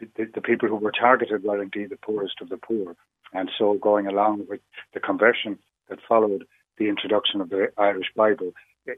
[0.00, 2.94] The, the, people who were targeted were indeed the poorest of the poor,
[3.32, 4.60] and so going along with
[4.94, 5.58] the conversion
[5.88, 6.44] that followed
[6.78, 8.52] the introduction of the Irish Bible,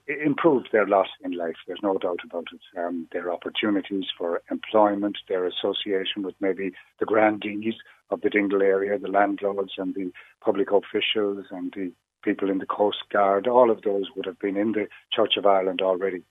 [0.07, 1.57] improved their lot in life.
[1.67, 2.61] There's no doubt about it.
[2.79, 7.75] Um, their opportunities for employment, their association with maybe the grandees
[8.11, 10.13] of the Dingle area, the landlords and the
[10.45, 14.57] public officials and the people in the Coast Guard, all of those would have been
[14.57, 16.23] in the Church of Ireland already.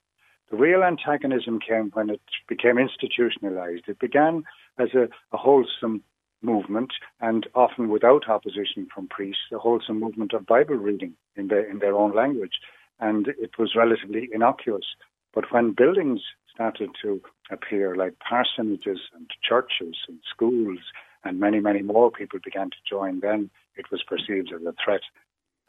[0.51, 3.83] The real antagonism came when it became institutionalized.
[3.87, 4.43] It began
[4.79, 6.03] as a, a wholesome
[6.41, 11.69] movement and often without opposition from priests, a wholesome movement of Bible reading in their,
[11.69, 12.59] in their own language
[12.99, 14.85] and it was relatively innocuous.
[15.33, 16.21] But when buildings
[16.53, 20.79] started to appear, like parsonages and churches and schools,
[21.23, 25.01] and many, many more people began to join, then it was perceived as a threat.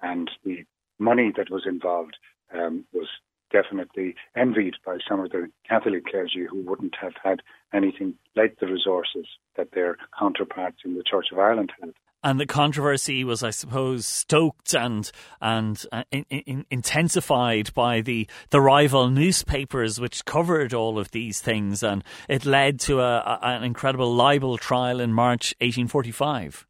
[0.02, 0.64] And the
[0.98, 2.16] money that was involved
[2.52, 3.08] um, was
[3.50, 7.40] definitely envied by some of the Catholic clergy who wouldn't have had
[7.72, 12.46] anything like the resources that their counterparts in the Church of Ireland had and the
[12.46, 15.10] controversy was, I suppose, stoked and
[15.40, 21.40] and uh, in, in, intensified by the the rival newspapers which covered all of these
[21.40, 26.66] things, and it led to a, a, an incredible libel trial in March 1845.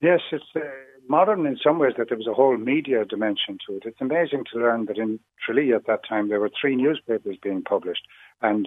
[0.00, 0.60] Yes, it's uh,
[1.12, 3.82] modern in some ways that there was a whole media dimension to it.
[3.84, 7.62] It's amazing to learn that in Tralee at that time there were three newspapers being
[7.62, 8.06] published,
[8.40, 8.66] and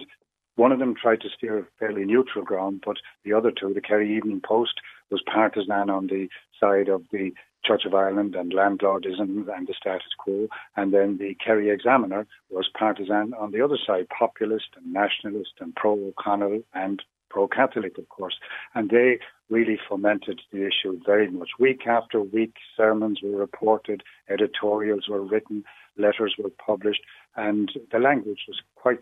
[0.54, 3.80] one of them tried to steer a fairly neutral ground, but the other two, the
[3.80, 4.74] Kerry Evening Post,
[5.10, 6.28] was partisan on the
[6.60, 7.32] side of the
[7.64, 12.70] Church of Ireland and landlordism and the status quo, and then the Kerry Examiner was
[12.78, 18.08] partisan on the other side, populist and nationalist and pro O'Connell and pro Catholic, of
[18.08, 18.36] course.
[18.74, 21.50] And they really fomented the issue very much.
[21.58, 25.64] Week after week, sermons were reported, editorials were written,
[25.96, 27.02] letters were published,
[27.36, 29.00] and the language was quite,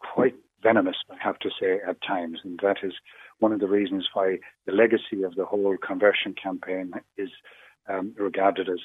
[0.00, 2.40] quite venomous, I have to say, at times.
[2.44, 2.92] And that is
[3.38, 7.30] one of the reasons why the legacy of the whole conversion campaign is
[7.88, 8.80] um, regarded as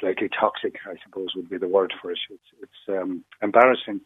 [0.00, 2.18] slightly toxic, I suppose would be the word for it.
[2.30, 4.00] It's, it's um, embarrassing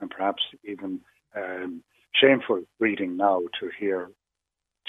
[0.00, 1.00] and perhaps even
[1.36, 1.82] um,
[2.14, 4.10] shameful reading now to hear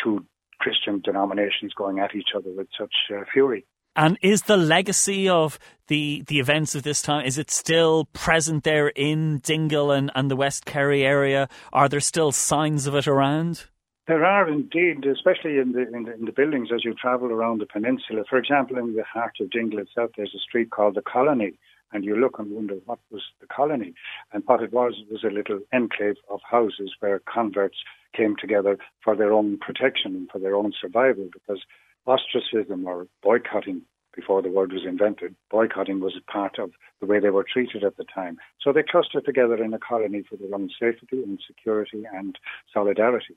[0.04, 0.26] two
[0.60, 3.66] Christian denominations going at each other with such uh, fury.
[3.96, 8.64] And is the legacy of the the events of this time is it still present
[8.64, 11.50] there in Dingle and, and the West Kerry area?
[11.74, 13.66] Are there still signs of it around?
[14.08, 17.60] There are indeed, especially in the, in the, in the buildings as you travel around
[17.60, 18.24] the peninsula.
[18.30, 21.54] For example, in the heart of Dingle itself, there's a street called the Colony,
[21.94, 23.94] and you look and wonder what was the colony.
[24.32, 27.78] And what it was was a little enclave of houses where converts
[28.16, 31.62] came together for their own protection and for their own survival because
[32.06, 33.82] ostracism or boycotting
[34.16, 37.84] before the word was invented, boycotting was a part of the way they were treated
[37.84, 38.38] at the time.
[38.60, 42.38] So they clustered together in a colony for their own safety and security and
[42.74, 43.36] solidarity.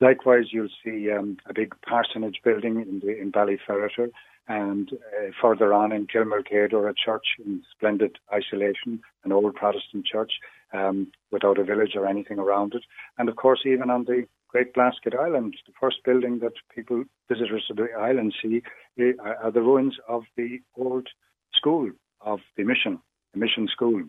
[0.00, 4.10] Likewise, you'll see um, a big parsonage building in, the, in Ballyferriter
[4.48, 10.32] and uh, further on in Kilmalkedar a church in splendid isolation, an old Protestant church
[10.72, 12.82] um, without a village or anything around it.
[13.18, 17.64] And of course, even on the Great Blasket Island, the first building that people, visitors
[17.68, 18.62] to the island see,
[18.98, 21.08] eh, are the ruins of the old
[21.52, 23.00] school of the mission,
[23.32, 24.02] the mission school.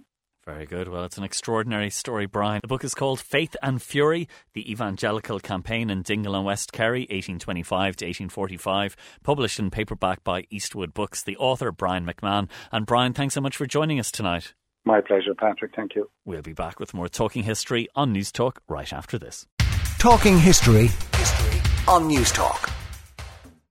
[0.46, 0.88] Very good.
[0.88, 2.62] Well, it's an extraordinary story, Brian.
[2.62, 7.02] The book is called Faith and Fury The Evangelical Campaign in Dingle and West Kerry,
[7.02, 11.24] 1825 to 1845, published in paperback by Eastwood Books.
[11.24, 12.48] The author, Brian McMahon.
[12.72, 14.54] And Brian, thanks so much for joining us tonight.
[14.86, 15.72] My pleasure, Patrick.
[15.76, 16.12] Thank you.
[16.26, 19.48] We'll be back with more Talking History on News Talk right after this.
[19.98, 22.75] Talking History, history on News Talk.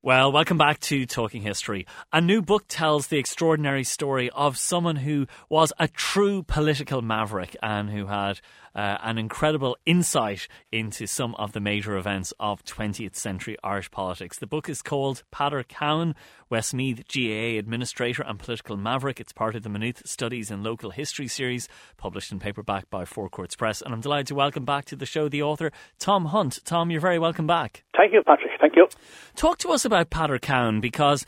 [0.05, 1.87] Well, welcome back to Talking History.
[2.13, 7.57] A new book tells the extraordinary story of someone who was a true political maverick
[7.63, 8.43] and who had
[8.75, 14.39] uh, an incredible insight into some of the major events of 20th century Irish politics.
[14.39, 16.15] The book is called Peadar Cowan,
[16.51, 19.21] Westmeath GAA Administrator and Political Maverick.
[19.21, 23.29] It's part of the Maynooth Studies in Local History series, published in paperback by Four
[23.29, 23.81] Courts Press.
[23.81, 26.61] And I'm delighted to welcome back to the show the author, Tom Hunt.
[26.65, 27.85] Tom, you're very welcome back.
[27.97, 28.53] Thank you, Patrick.
[28.61, 28.89] Thank you.
[29.37, 31.25] Talk to us about Peadar Cowan because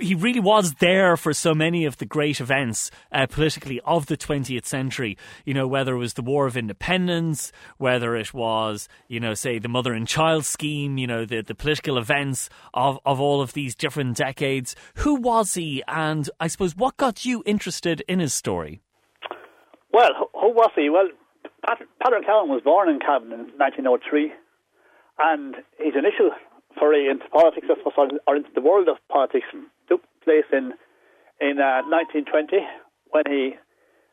[0.00, 4.16] he really was there for so many of the great events uh, politically of the
[4.16, 5.16] 20th century.
[5.44, 9.58] You know, whether it was the War of Independence, whether it was, you know, say
[9.58, 13.52] the mother and child scheme, you know, the, the political events of, of all of
[13.52, 14.74] these different decades.
[14.96, 15.82] Who was he?
[15.88, 18.80] And I suppose what got you interested in his story?
[19.92, 20.90] Well, who was he?
[20.90, 21.08] Well,
[21.66, 24.32] Peadar Cowan was born in Cavan in 1903,
[25.18, 26.30] and his initial
[26.78, 29.46] foray into politics, I suppose, or into the world of politics
[29.88, 30.74] took place in
[31.40, 32.64] in uh, 1920
[33.10, 33.56] when he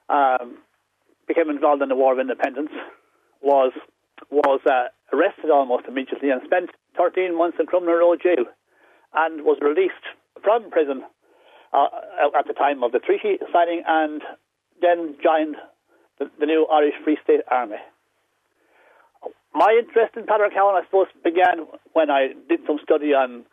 [0.10, 0.58] um,
[1.28, 2.72] became involved in the War of Independence,
[3.42, 3.72] was
[4.30, 8.46] was uh, arrested almost immediately and spent 13 months in Crumlin Road jail,
[9.14, 10.06] and was released
[10.44, 11.04] from prison
[11.74, 11.88] uh,
[12.38, 14.22] at the time of the treaty signing, and
[14.82, 15.56] then joined
[16.20, 17.78] the, the new Irish Free State Army.
[19.54, 23.46] My interest in Peadar Cowan, I suppose, began when I did some study on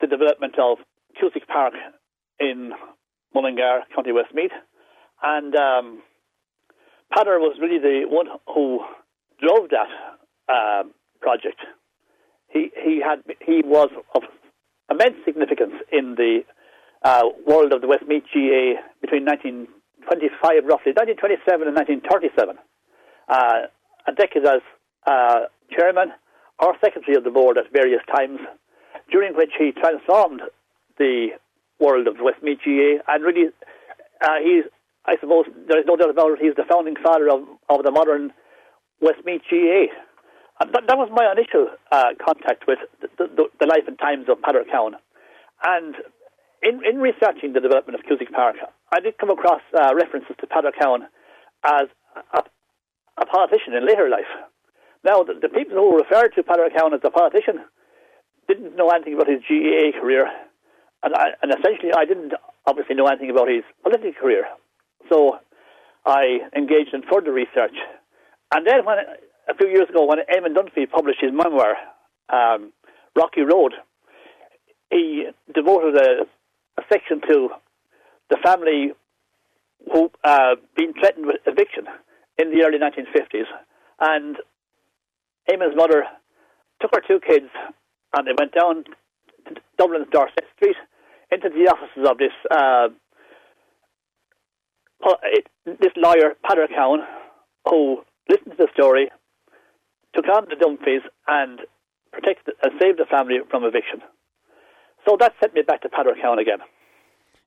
[0.00, 0.78] the development of
[1.18, 1.72] Cusack Park
[2.38, 2.72] in
[3.34, 4.52] Mullingar, County Westmeath.
[5.22, 6.02] And um,
[7.16, 8.80] was really the one who
[9.40, 9.88] drove that
[10.48, 10.82] uh,
[11.20, 11.60] project.
[12.50, 14.22] He he had he was of
[14.90, 16.40] immense significance in the
[17.02, 22.56] uh, world of the Westmeath GAA between 1925, roughly 1927 and 1937.
[23.28, 23.68] Uh,
[24.06, 24.62] a decade as
[25.06, 26.12] uh, chairman
[26.58, 28.40] or secretary of the board at various times,
[29.10, 30.42] during which he transformed
[30.98, 31.28] the
[31.78, 33.46] world of Westmeath GAA, and really,
[34.20, 34.64] uh, he's,
[35.06, 37.92] I suppose, there is no doubt about it, he's the founding father of, of the
[37.92, 38.32] modern
[39.00, 39.94] Westmeath GAA.
[40.60, 44.26] And that, that was my initial uh, contact with the, the, the, life and times
[44.28, 44.94] of Peadar Cowan.
[45.62, 45.94] And
[46.62, 48.56] in, in researching the development of Cusack Park,
[48.90, 51.06] I did come across uh, references to Peadar Cowan
[51.64, 51.86] as
[52.34, 52.42] a,
[53.18, 54.30] a, politician in later life.
[55.04, 57.64] Now, the, the people who referred to Peadar Cowan as a politician
[58.46, 60.28] didn't know anything about his GAA career
[61.02, 62.32] and, I, and essentially, I didn't
[62.66, 64.46] obviously know anything about his political career.
[65.08, 65.38] So
[66.04, 67.76] I engaged in further research.
[68.52, 68.98] And then, when
[69.48, 71.76] a few years ago, when Eamon Dunphy published his memoir,
[72.28, 72.72] um,
[73.14, 73.74] Rocky Road,
[74.90, 77.50] he devoted a, a, section to
[78.30, 78.92] the family
[79.92, 81.84] who uh, been threatened with eviction
[82.38, 83.46] in the early 1950s.
[84.00, 84.36] And
[85.50, 86.04] Eamon's mother
[86.80, 87.50] took her two kids
[88.14, 88.84] and they went down
[89.78, 90.76] Dublin's Dorset Street
[91.30, 92.88] into the offices of this uh,
[95.64, 97.00] this lawyer, Peadar Cowan,
[97.68, 99.10] who listened to the story,
[100.14, 101.60] took on the Dunphys, and
[102.12, 104.00] protected and saved the family from eviction.
[105.08, 106.58] So that sent me back to Peadar Cowan again.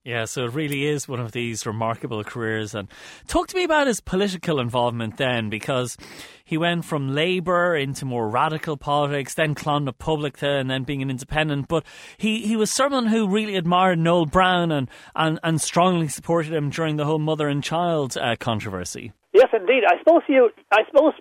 [0.03, 2.73] Yeah, so it really is one of these remarkable careers.
[2.73, 2.87] And
[3.27, 5.95] talk to me about his political involvement then, because
[6.43, 11.03] he went from Labour into more radical politics, then Clann na Poblachta, and then being
[11.03, 11.67] an independent.
[11.67, 11.85] But
[12.17, 16.71] he, he was someone who really admired Noel Browne and, and, and strongly supported him
[16.71, 19.13] during the whole mother and child uh, controversy.
[19.33, 19.83] Yes, indeed.
[19.87, 21.13] I suppose you, I suppose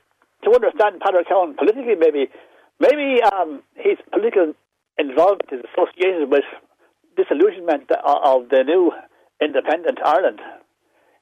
[0.44, 2.30] to understand Peadar Cowan politically, maybe
[2.80, 4.54] maybe um, his political
[4.98, 6.44] involvement is associated with
[7.20, 8.92] disillusionment of the new
[9.40, 10.40] independent Ireland.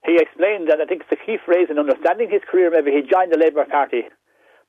[0.07, 2.71] He explained that I think it's the key phrase in understanding his career.
[2.71, 4.07] Maybe he joined the Labour Party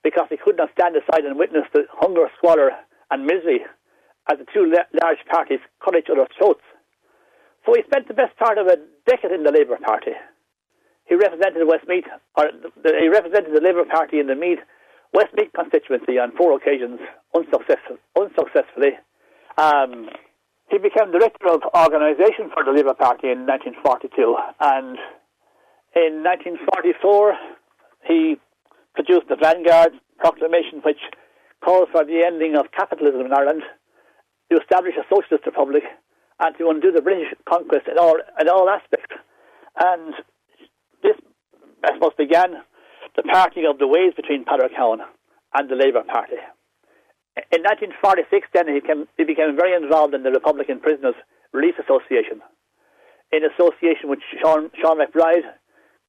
[0.04, 2.72] because he could not stand aside and witness the hunger, squalor,
[3.12, 3.62] and misery
[4.32, 6.66] as the two large parties cut each other's throats.
[7.66, 10.18] So he spent the best part of a decade in the Labour Party.
[11.06, 12.50] He represented Westmeath, or
[12.82, 14.60] the, he represented the Labour Party in the Meath
[15.14, 17.00] Westmeath constituency on four occasions,
[17.36, 18.94] unsuccessful, unsuccessfully.
[19.58, 20.10] Um,
[20.70, 24.98] he became director of organisation for the Labour Party in 1942, and
[25.96, 27.34] in 1944
[28.06, 28.38] he
[28.94, 31.02] produced the Vanguard Proclamation, which
[31.64, 33.64] calls for the ending of capitalism in Ireland,
[34.52, 35.84] to establish a socialist republic,
[36.40, 39.16] and to undo the British conquest in all in all aspects.
[39.80, 40.14] And
[41.04, 41.16] this,
[41.84, 42.62] I suppose, began
[43.16, 45.02] the parting of the ways between Peadar Cowan
[45.54, 46.38] and the Labour Party.
[47.52, 51.16] In 1946, then, he, came, he became very involved in the Republican Prisoners
[51.54, 52.42] Relief Association,
[53.32, 55.46] in association with Sean, Sean McBride,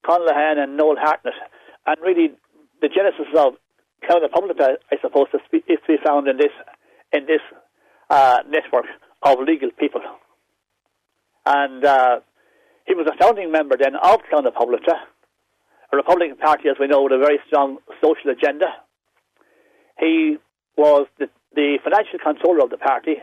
[0.05, 1.35] Con Lehane, and Noel Hartnett.
[1.87, 2.33] And really,
[2.81, 3.55] the genesis of
[4.05, 6.53] Clann na Poblachta, I suppose, is to be found in this,
[7.12, 7.45] in this
[8.09, 8.87] uh, network
[9.22, 10.01] of legal people.
[11.47, 12.20] And uh,
[12.87, 14.97] he was a founding member then of Clann na Poblachta,
[15.93, 18.66] a Republican Party, as we know, with a very strong social agenda.
[19.99, 20.39] He
[20.76, 23.16] was the, the financial controller of the party.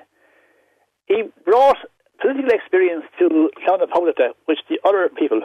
[1.07, 1.77] He brought
[2.21, 3.49] political experience to
[3.91, 5.41] Public, which the other people,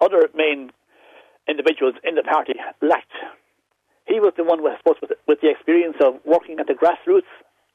[0.00, 0.70] other main
[1.48, 3.12] individuals in the party lacked.
[4.06, 7.30] He was the one, I suppose, with, with the experience of working at the grassroots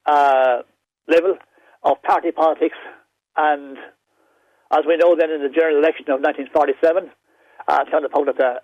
[0.05, 0.61] uh,
[1.07, 1.37] level
[1.83, 2.77] of party politics.
[3.35, 3.77] And
[4.71, 7.09] as we know, then in the general election of 1947,
[7.67, 8.59] uh, Clann na Poblachta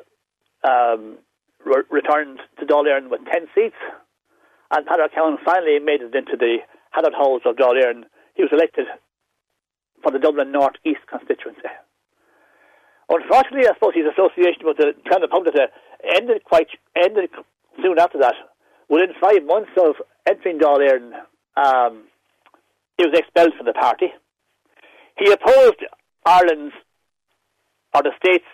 [0.63, 1.17] um,
[1.65, 3.75] re- returned to Dáil with 10 seats.
[4.72, 6.57] And Peadar Cowan finally made it into the
[6.91, 8.03] Hallett Halls of Dáil Éireann.
[8.34, 8.86] He was elected
[10.03, 11.70] for the Dublin North East constituency.
[13.09, 15.53] Unfortunately, I suppose his association with the of Public
[16.03, 17.30] ended quite ended
[17.82, 18.36] soon after that.
[18.89, 19.95] Within five months of
[20.28, 21.13] entering Dáil Éireann,
[21.57, 22.03] um,
[22.97, 24.07] he was expelled from the party.
[25.18, 25.86] He opposed
[26.26, 26.74] Ireland's
[27.93, 28.45] or the state's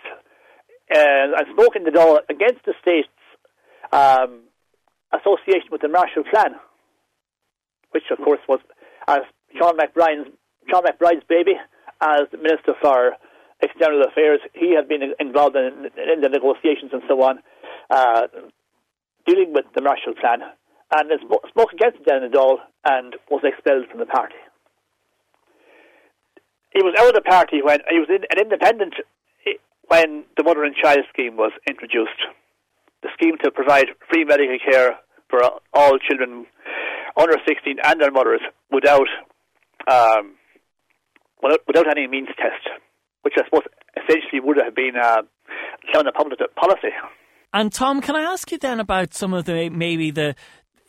[0.94, 3.08] uh, and spoke in the Dáil against the state's
[3.92, 4.42] um,
[5.12, 6.56] association with the Marshall Plan,
[7.90, 8.60] which of course was
[9.08, 9.20] as
[9.58, 10.30] Sean McBride's
[10.70, 11.54] Sean McBride's baby
[12.00, 13.12] as Minister for
[13.60, 14.40] External Affairs.
[14.54, 17.38] He had been involved in, in the negotiations and so on,
[17.90, 18.22] uh,
[19.26, 20.40] dealing with the Marshall Plan,
[20.94, 21.10] and
[21.48, 24.34] spoke against Dáil and was expelled from the party.
[26.72, 28.94] He was out of the party when he was in, an independent
[29.88, 32.16] when the Mother and Child scheme was introduced
[33.02, 34.98] the scheme to provide free medical care
[35.28, 35.42] for
[35.72, 36.46] all children
[37.16, 38.40] under 16 and their mothers
[38.70, 39.08] without
[39.90, 40.34] um,
[41.66, 42.68] without any means test,
[43.22, 43.64] which I suppose
[43.96, 45.22] essentially would have been uh,
[45.94, 46.94] a public policy.
[47.52, 50.34] And Tom, can I ask you then about some of the maybe the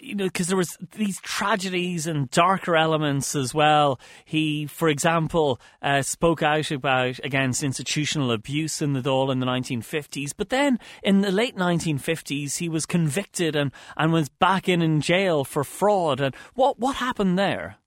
[0.04, 4.00] you know, because there was these tragedies and darker elements as well.
[4.26, 9.46] He, for example, uh, spoke out about against institutional abuse in the Dáil in the
[9.46, 10.34] 1950s.
[10.36, 15.00] But then in the late 1950s, he was convicted and, and was back in in
[15.00, 16.20] jail for fraud.
[16.20, 17.78] And what what happened there?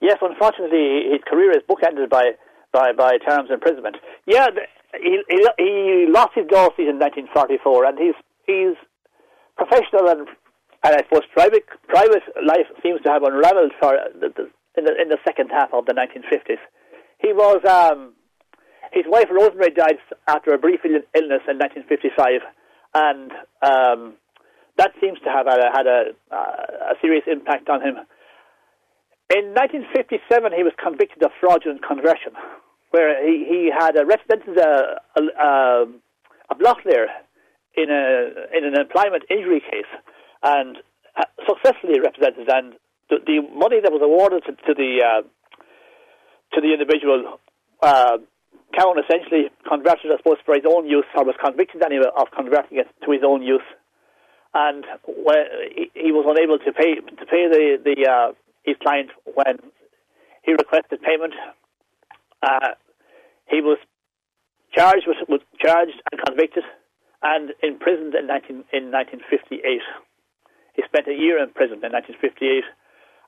[0.00, 2.32] Yes, unfortunately, his career is bookended by
[2.72, 3.96] by, by terms imprisonment.
[4.26, 4.48] Yeah,
[5.00, 8.14] he, he, he lost his Dáil seat in 1944, and he's
[8.46, 8.76] he's
[9.56, 10.28] professional and
[10.86, 14.44] and I suppose private private life seems to have unravelled for the, the,
[14.78, 16.62] in the in the second half of the 1950s.
[17.18, 18.14] He was um,
[18.92, 22.40] his wife Rosemary died after a brief illness in 1955,
[22.94, 23.32] and
[23.66, 24.14] um,
[24.78, 27.96] that seems to have had a, had a, uh, a serious impact on him.
[29.34, 30.22] In 1957,
[30.54, 32.38] he was convicted of fraudulent conversion,
[32.90, 35.86] where he, he had represented a, a, a,
[36.50, 37.10] a block there
[37.74, 39.90] in a in an employment injury case
[40.42, 40.78] and
[41.46, 42.48] successfully represented.
[42.48, 42.74] And
[43.08, 45.22] the, the money that was awarded to, to the uh,
[46.54, 47.38] to the individual,
[47.82, 48.18] uh,
[48.76, 52.78] Cowan essentially converted, I suppose, for his own use, or was convicted anyway of converting
[52.78, 53.66] it to his own use.
[54.54, 58.32] And when he, he was unable to pay to pay the the uh,
[58.64, 59.58] his client when
[60.42, 61.34] he requested payment,
[62.42, 62.74] uh,
[63.48, 63.78] he was
[64.74, 66.64] charged with, was charged and convicted
[67.22, 69.80] and imprisoned in 19, in 1958.
[70.76, 72.64] He spent a year in prison in 1958.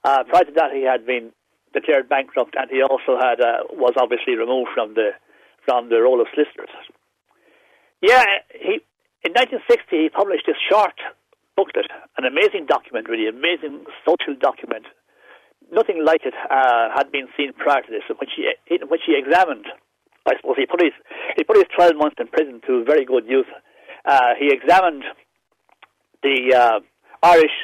[0.05, 1.33] Uh, prior to that, he had been
[1.73, 5.17] declared bankrupt, and he also had uh, was obviously removed from the
[5.65, 6.71] from the role of solicitors.
[8.01, 8.85] Yeah, he
[9.25, 10.95] in 1960 he published this short
[11.57, 14.87] booklet, an amazing document, really amazing social document.
[15.73, 18.07] Nothing like it uh, had been seen prior to this.
[18.09, 18.49] When she
[18.87, 19.67] when she examined,
[20.25, 20.95] I suppose he put his
[21.37, 23.51] he put his twelve months in prison to very good use.
[24.05, 25.05] Uh, he examined
[26.23, 26.81] the uh,
[27.23, 27.57] Irish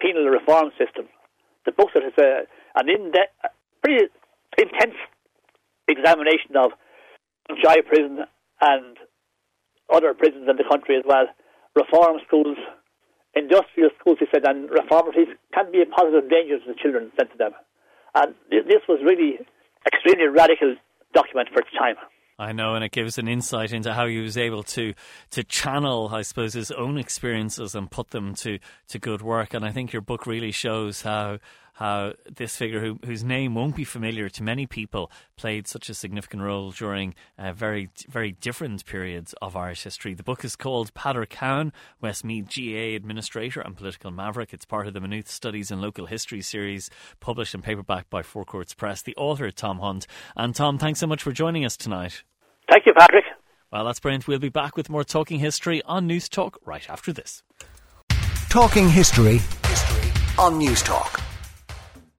[0.00, 1.08] penal reform system.
[1.64, 3.34] The booklet is uh, a, an in depth,
[3.82, 4.06] pretty
[4.58, 4.96] intense
[5.88, 6.72] examination of
[7.62, 8.24] Jai prison
[8.60, 8.96] and
[9.92, 11.26] other prisons in the country as well,
[11.74, 12.56] reform schools,
[13.34, 17.30] industrial schools, he said, and reformatories can be a positive danger to the children sent
[17.32, 17.52] to them.
[18.14, 19.40] And this was really
[19.86, 20.76] extremely radical
[21.12, 21.96] document for its time.
[22.42, 24.94] I know, and it gives an insight into how he was able to
[25.30, 29.54] to channel, I suppose, his own experiences and put them to, to good work.
[29.54, 31.38] And I think your book really shows how
[31.74, 35.94] how this figure, who, whose name won't be familiar to many people, played such a
[35.94, 40.14] significant role during uh, very, very different periods of Irish history.
[40.14, 44.52] The book is called Peadar Cowan, Westmeath GAA Administrator and Political Maverick.
[44.52, 46.90] It's part of the Maynooth Studies in Local History series,
[47.20, 49.02] published in paperback by Four Courts Press.
[49.02, 50.06] The author, Tom Hunt.
[50.36, 52.22] And Tom, thanks so much for joining us tonight.
[52.72, 53.24] Thank you, Patrick.
[53.70, 54.26] Well, that's brilliant.
[54.26, 57.42] We'll be back with more Talking History on Newstalk right after this.
[58.48, 59.40] Talking History
[60.38, 61.22] on Newstalk.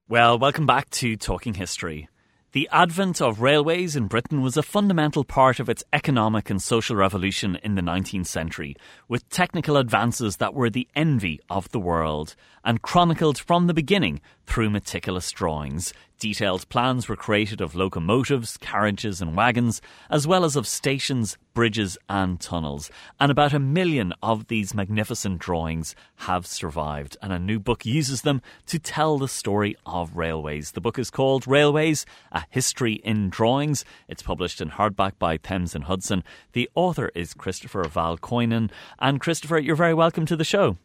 [0.08, 2.08] Well, welcome back to Talking History.
[2.52, 6.94] The advent of railways in Britain was a fundamental part of its economic and social
[6.94, 8.76] revolution in the 19th century,
[9.08, 14.20] with technical advances that were the envy of the world and chronicled from the beginning
[14.46, 15.92] through meticulous drawings.
[16.20, 21.98] Detailed plans were created of locomotives, carriages, and wagons, as well as of stations, bridges,
[22.08, 22.90] and tunnels.
[23.18, 28.22] And about a million of these magnificent drawings have survived, and a new book uses
[28.22, 30.70] them to tell the story of railways.
[30.70, 33.84] The book is called Railways A History in Drawings.
[34.08, 36.22] It's published in hardback by Thames and Hudson.
[36.52, 38.70] The author is Christopher Valkoinen.
[38.98, 40.78] And Christopher, you're very welcome to the show.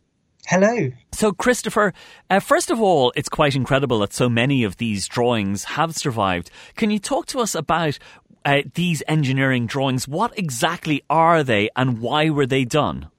[0.47, 0.91] Hello.
[1.11, 1.93] So, Christopher,
[2.29, 6.49] uh, first of all, it's quite incredible that so many of these drawings have survived.
[6.75, 7.99] Can you talk to us about
[8.45, 10.07] uh, these engineering drawings?
[10.07, 13.09] What exactly are they and why were they done?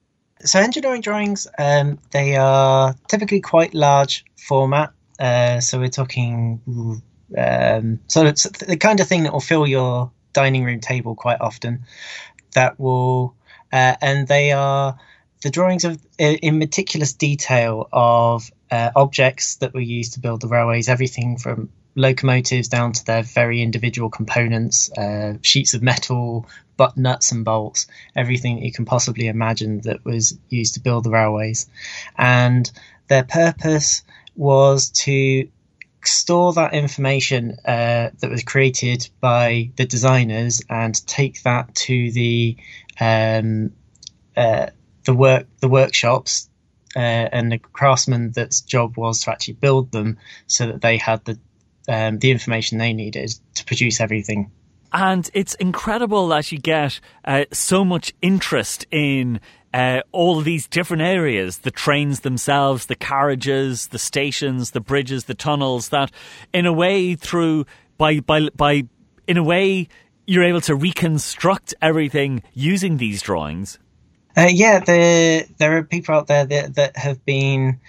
[0.43, 4.91] So, engineering drawings, um, they are typically quite large format.
[5.19, 7.01] Uh, so, we're talking
[7.37, 11.39] um, so it's the kind of thing that will fill your dining room table quite
[11.39, 11.85] often.
[12.53, 13.35] That will,
[13.71, 14.97] uh, and they are
[15.41, 20.47] the drawings of in meticulous detail of uh, objects that were used to build the
[20.47, 26.95] railways, everything from locomotives down to their very individual components, uh, sheets of metal, but
[26.95, 31.67] nuts and bolts, everything you can possibly imagine that was used to build the railways.
[32.17, 32.71] And
[33.07, 34.03] their purpose
[34.35, 35.49] was to
[36.03, 42.57] store that information uh, that was created by the designers and take that to the
[42.99, 43.73] um,
[44.35, 44.67] uh,
[45.05, 46.49] the work the workshops
[46.95, 51.23] uh, and the craftsmen that's job was to actually build them so that they had
[51.25, 51.39] the
[51.87, 54.51] um, the information they needed to produce everything.
[54.93, 59.39] And it's incredible that you get uh, so much interest in
[59.73, 65.33] uh, all these different areas the trains themselves, the carriages, the stations, the bridges, the
[65.33, 66.11] tunnels that,
[66.53, 67.65] in a way, through
[67.97, 68.83] by, by, by
[69.27, 69.87] in a way,
[70.27, 73.79] you're able to reconstruct everything using these drawings.
[74.35, 77.79] Uh, yeah, there there are people out there that that have been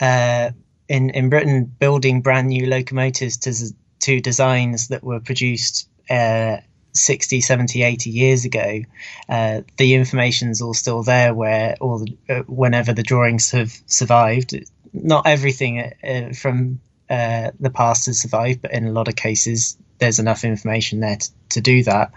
[0.00, 0.50] uh,
[0.88, 3.54] in in Britain building brand new locomotives to
[4.00, 6.56] to designs that were produced uh,
[6.92, 8.82] 60, 70, 80 years ago.
[9.28, 14.54] Uh, the information's all still there where all the, uh, whenever the drawings have survived.
[14.92, 20.18] Not everything uh, from the past has survived, but in a lot of cases there's
[20.18, 22.10] enough information there to, to do that.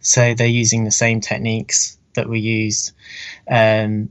[0.00, 2.92] So they're using the same techniques that were used
[3.50, 4.10] um,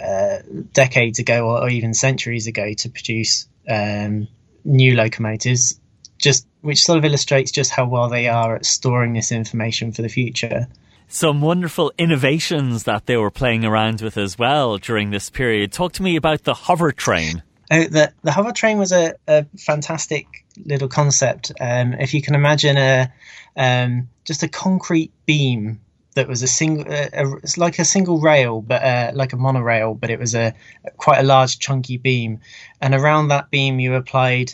[0.00, 0.38] uh,
[0.72, 4.28] decades ago or, or, even centuries ago to produce um,
[4.64, 5.80] new locomotives,
[6.18, 10.02] just which sort of illustrates just how well they are at storing this information for
[10.02, 10.68] the future.
[11.08, 15.72] Some wonderful innovations that they were playing around with as well during this period.
[15.72, 17.42] Talk to me about the hover train.
[17.70, 20.26] Oh, the the hover train was a, a fantastic
[20.64, 21.52] little concept.
[21.60, 23.12] Um, if you can imagine a
[23.56, 25.80] um, just a concrete beam
[26.18, 29.94] that was a single, uh, a, like a single rail, but uh, like a monorail,
[29.94, 30.52] but it was a
[30.96, 32.40] quite a large chunky beam,
[32.80, 34.52] and around that beam you applied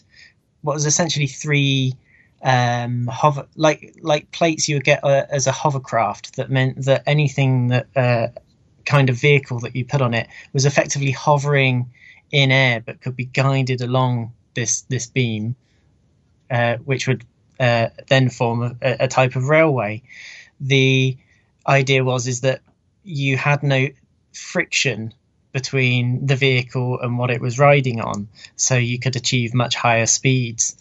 [0.61, 1.95] what was essentially three
[2.43, 6.37] um, hover like like plates you would get uh, as a hovercraft.
[6.37, 8.29] That meant that anything that uh,
[8.85, 11.91] kind of vehicle that you put on it was effectively hovering
[12.31, 15.57] in air, but could be guided along this this beam,
[16.51, 17.25] uh, which would
[17.59, 20.03] uh, then form a, a type of railway.
[20.61, 21.17] The
[21.67, 22.61] idea was is that
[23.03, 23.89] you had no
[24.33, 25.12] friction
[25.53, 30.07] between the vehicle and what it was riding on, so you could achieve much higher
[30.07, 30.77] speeds.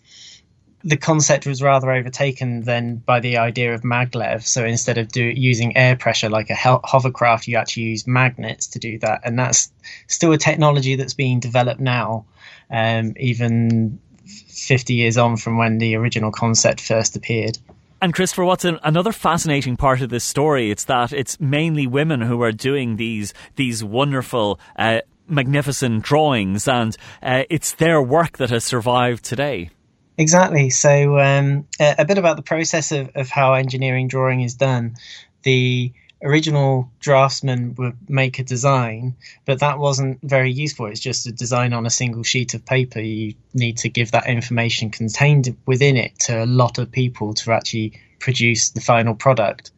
[0.83, 4.41] The concept was rather overtaken then by the idea of maglev.
[4.41, 8.79] So instead of do, using air pressure like a hovercraft, you actually use magnets to
[8.79, 9.71] do that, and that's
[10.07, 12.25] still a technology that's being developed now,
[12.69, 17.57] um, even 50 years on from when the original concept first appeared.
[18.03, 20.69] And Christopher, what's an, another fascinating part of this story?
[20.69, 24.99] It's that it's mainly women who are doing these these wonderful, uh,
[25.29, 29.69] magnificent drawings, and uh, it's their work that has survived today.
[30.17, 30.69] Exactly.
[30.69, 34.95] So, um, a, a, bit about the process of, of how engineering drawing is done.
[35.43, 35.93] The
[36.23, 39.15] original draftsman would make a design,
[39.45, 40.85] but that wasn't very useful.
[40.85, 42.99] It's just a design on a single sheet of paper.
[42.99, 47.51] You need to give that information contained within it to a lot of people to
[47.51, 49.71] actually produce the final product.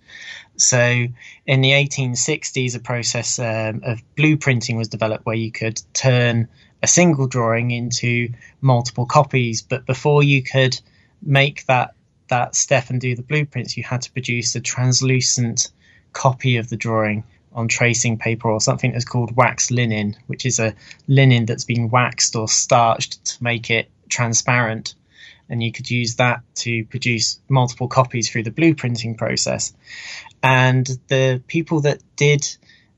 [0.57, 1.07] So
[1.47, 6.47] in the 1860s, a process um, of blueprinting was developed where you could turn
[6.83, 8.29] a single drawing into
[8.61, 9.63] multiple copies.
[9.63, 10.79] But before you could
[11.21, 11.95] make that
[12.27, 15.69] that step and do the blueprints, you had to produce a translucent
[16.15, 20.59] copy of the drawing on tracing paper or something that's called wax linen, which is
[20.59, 20.73] a
[21.07, 24.95] linen that's been waxed or starched to make it transparent.
[25.47, 29.73] And you could use that to produce multiple copies through the blueprinting process.
[30.41, 32.47] And the people that did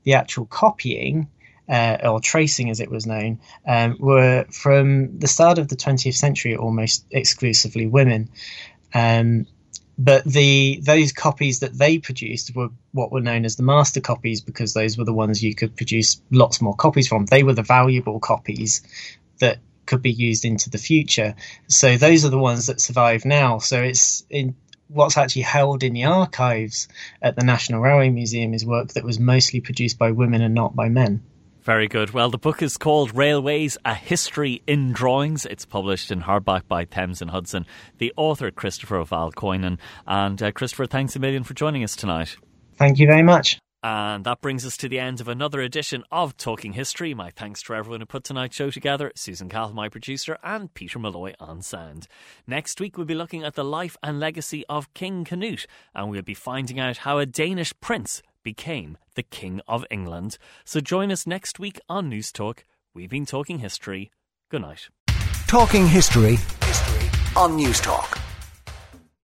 [0.04, 1.28] the actual copying,
[1.68, 6.14] uh, or tracing as it was known, um, were from the start of the 20th
[6.16, 8.30] century almost exclusively women.
[8.94, 9.46] Um,
[9.98, 14.40] but the those copies that they produced were what were known as the master copies
[14.40, 17.26] because those were the ones you could produce lots more copies from.
[17.26, 18.82] They were the valuable copies
[19.40, 21.34] that could be used into the future.
[21.66, 23.58] So those are the ones that survive now.
[23.58, 24.54] So it's in
[24.86, 26.88] what's actually held in the archives
[27.20, 30.76] at the National Railway Museum is work that was mostly produced by women and not
[30.76, 31.22] by men.
[31.68, 32.12] Very good.
[32.12, 35.44] Well, the book is called Railways A History in Drawings.
[35.44, 37.66] It's published in hardback by Thames and Hudson.
[37.98, 39.76] The author, Christopher Valkoinen.
[40.06, 42.38] And uh, Christopher, thanks a million for joining us tonight.
[42.76, 43.58] Thank you very much.
[43.82, 47.12] And that brings us to the end of another edition of Talking History.
[47.12, 50.98] My thanks to everyone who put tonight's show together Susan Cahill, my producer, and Peter
[50.98, 52.08] Malloy on sound.
[52.46, 56.22] Next week, we'll be looking at the life and legacy of King Canute, and we'll
[56.22, 60.38] be finding out how a Danish prince became the King of England.
[60.64, 62.60] So join us next week on Newstalk.
[62.94, 64.10] We've been talking history.
[64.50, 64.88] Good night.
[65.46, 68.27] Talking history, history on Newstalk.